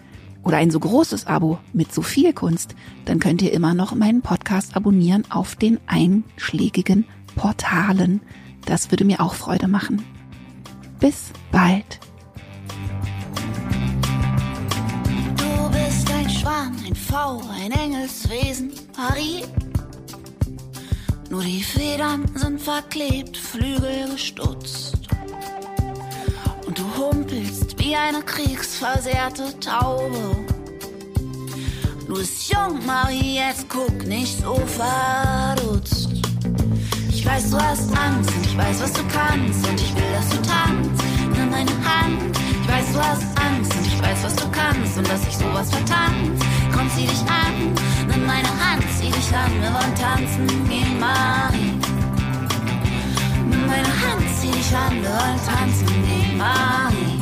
[0.48, 2.74] oder ein so großes Abo mit so viel Kunst,
[3.04, 7.04] dann könnt ihr immer noch meinen Podcast abonnieren auf den einschlägigen
[7.36, 8.22] Portalen.
[8.66, 10.02] Das würde mir auch Freude machen.
[11.02, 12.00] Bis bald.
[15.36, 19.44] Du bist ein Schwan, ein V, ein Engelswesen, Marie.
[21.30, 25.10] Nur die Federn sind verklebt, Flügel gestutzt
[26.78, 30.46] du humpelst wie eine kriegsversehrte Taube.
[32.08, 36.10] Du bist jung, Marie, jetzt guck nicht so verdutzt.
[37.10, 40.30] Ich weiß, du hast Angst und ich weiß, was du kannst und ich will, dass
[40.30, 41.04] du tanzt.
[41.36, 42.38] Nimm meine Hand.
[42.62, 45.70] Ich weiß, du hast Angst und ich weiß, was du kannst und dass ich sowas
[45.72, 46.44] vertanz.
[46.74, 47.74] Komm, zieh dich an,
[48.08, 51.74] nimm meine Hand, zieh dich an, wir wollen tanzen, geh Marie.
[53.50, 54.27] Nimm meine Hand,
[54.70, 57.17] Schande und tanzen nebenan.